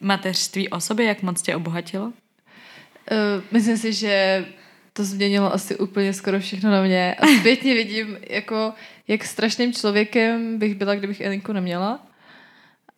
[0.00, 2.12] mateřství o sobě, jak moc tě obohatilo?
[3.10, 4.46] Uh, myslím si, že
[4.92, 7.14] to změnilo asi úplně skoro všechno na mě.
[7.14, 8.72] A zpětně vidím, jako,
[9.08, 12.06] jak strašným člověkem bych byla, kdybych Elinku neměla.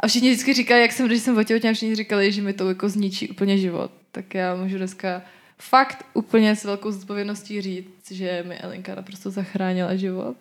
[0.00, 2.88] A všichni vždycky říkali, jak jsem, když jsem otěhotněla, všichni říkali, že mi to jako
[2.88, 3.90] zničí úplně život.
[4.12, 5.22] Tak já můžu dneska
[5.58, 10.36] fakt úplně s velkou zodpovědností říct, že mi Elinka naprosto zachránila život.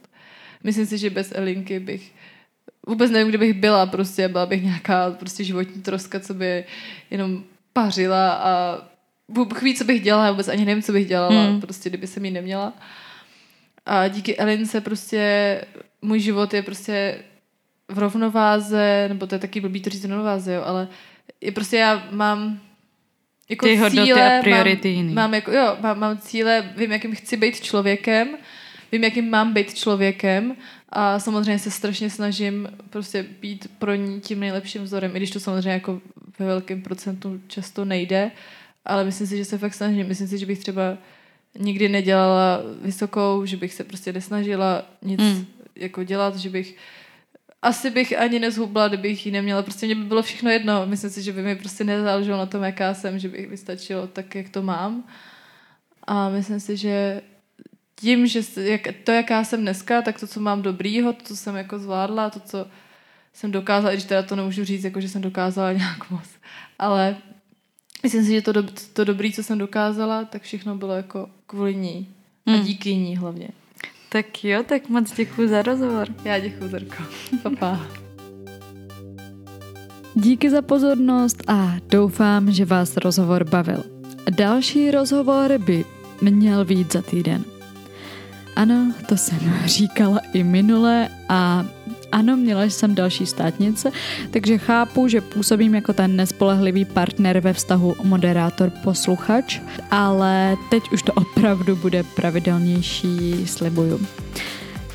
[0.64, 2.12] Myslím si, že bez Elinky bych
[2.88, 6.66] vůbec nevím, kde bych byla, prostě byla bych nějaká prostě životní troska, co by
[7.12, 7.43] jenom
[7.74, 8.82] pařila a
[9.30, 11.62] Bůh ví, co bych dělala, vůbec ani nevím, co bych dělala, hmm.
[11.62, 12.74] prostě kdyby jsem ji neměla.
[13.86, 15.62] A díky Elince prostě
[16.02, 17.24] můj život je prostě
[17.88, 20.88] v rovnováze, nebo to je taky blbý to říct rovnováze, jo, ale
[21.42, 22.60] je prostě já mám
[23.50, 25.14] jako Ty hodnoty cíle, a priority mám, jiný.
[25.14, 28.38] Mám, jako, jo, mám, mám cíle, vím, jakým chci být člověkem,
[28.92, 30.56] vím, jakým mám být člověkem
[30.90, 35.40] a samozřejmě se strašně snažím prostě být pro ní tím nejlepším vzorem, i když to
[35.40, 36.02] samozřejmě jako
[36.40, 38.32] ve velkém procentu často nejde,
[38.86, 40.08] ale myslím si, že se fakt snažím.
[40.08, 40.98] Myslím si, že bych třeba
[41.60, 45.46] nikdy nedělala vysokou, že bych se prostě nesnažila nic mm.
[45.76, 46.76] jako dělat, že bych
[47.62, 49.62] asi bych ani nezhubla, kdybych ji neměla.
[49.62, 50.86] Prostě mě by bylo všechno jedno.
[50.86, 54.36] Myslím si, že by mi prostě nezáleželo na tom, jaká jsem, že bych vystačilo tak,
[54.36, 55.04] jak to mám.
[56.08, 57.22] A myslím si, že
[57.96, 61.56] tím, že jak, to, jaká jsem dneska, tak to, co mám dobrýho, to, co jsem
[61.56, 62.68] jako zvládla, to, co
[63.34, 66.30] jsem dokázala, když teda to nemůžu říct, jako že jsem dokázala nějak moc,
[66.80, 67.18] ale
[68.04, 71.76] myslím si, že to, do, to dobré, co jsem dokázala, tak všechno bylo jako kvůli
[71.76, 72.08] ní.
[72.45, 72.64] A hmm.
[72.64, 73.49] díky ní hlavně.
[74.10, 76.08] Tak jo, tak moc děkuji za rozhovor.
[76.24, 77.04] Já děkuji, Zrko.
[77.43, 77.80] Papa.
[80.16, 83.84] Díky za pozornost a doufám, že vás rozhovor bavil.
[84.30, 85.86] Další rozhovor by
[86.22, 87.43] měl být za týden.
[88.56, 91.66] Ano, to jsem říkala i minule a
[92.12, 93.91] ano, měla jsem další státnice,
[94.32, 99.59] takže chápu, že působím jako ten nespolehlivý partner ve vztahu moderátor-posluchač,
[99.91, 103.99] ale teď už to opravdu bude pravidelnější, slibuju.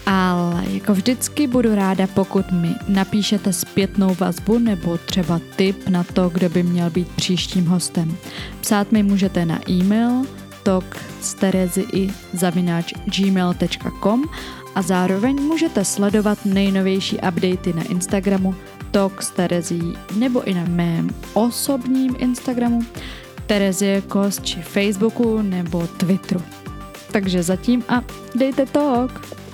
[0.07, 6.29] Ale jako vždycky budu ráda, pokud mi napíšete zpětnou vazbu nebo třeba tip na to,
[6.29, 8.17] kdo by měl být příštím hostem.
[8.61, 10.27] Psát mi můžete na e-mail
[10.63, 10.97] talk
[11.93, 14.25] i zavináč gmail.com
[14.77, 18.55] a zároveň můžete sledovat nejnovější updaty na Instagramu
[18.91, 22.83] Talk s Terezí nebo i na mém osobním Instagramu
[23.47, 26.43] Terezie Kost či Facebooku nebo Twitteru.
[27.13, 28.03] Takže zatím a
[28.35, 29.46] dejte talk!